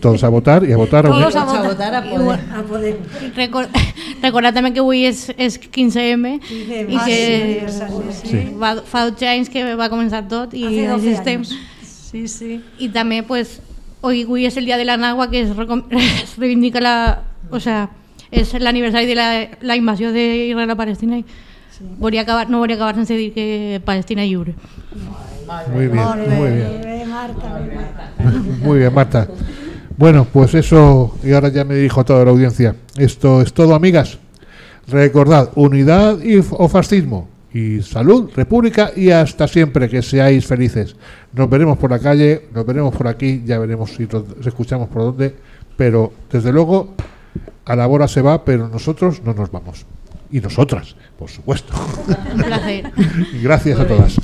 [0.00, 1.66] Todos a votar y a votar a Todos a votar.
[1.66, 2.24] votar a poder.
[2.24, 2.96] bueno, A poder.
[3.36, 3.68] Recor
[4.22, 7.82] recordar també que avui és, és 15M i Ah, que sí,
[8.22, 8.54] sí, sí.
[8.56, 11.40] va, fa 12 anys que va començar tot i Hace 12 així estem.
[11.42, 11.54] años.
[12.10, 12.64] Sí, sí.
[12.78, 13.60] Y también, pues,
[14.00, 15.40] hoy, hoy es el día de la Nagua, que
[15.90, 17.22] es, reivindica la.
[17.50, 17.90] O sea,
[18.30, 21.18] es el aniversario de la, la invasión de Israel a Palestina.
[21.18, 21.24] Y
[22.18, 24.54] acabar, no volia acabar sense dir que Palestina es lliure.
[25.72, 26.04] Muy bien,
[26.36, 27.10] muy bien.
[27.10, 27.60] Marta,
[28.62, 28.94] muy bien.
[28.94, 29.28] Marta.
[29.96, 32.76] Bueno, pues eso, y ahora ya me dirijo a toda la audiencia.
[32.96, 34.18] Esto es todo, amigas.
[34.88, 37.28] Recordad, unidad y, o fascismo.
[37.52, 40.94] Y salud, república y hasta siempre, que seáis felices.
[41.32, 45.02] Nos veremos por la calle, nos veremos por aquí, ya veremos si nos escuchamos por
[45.02, 45.34] dónde,
[45.76, 46.94] pero desde luego
[47.64, 49.84] a la hora se va, pero nosotros no nos vamos.
[50.30, 51.72] Y nosotras, por supuesto.
[52.32, 52.92] Un placer.
[53.32, 54.16] Y gracias a todas.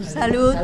[0.00, 0.54] Salud.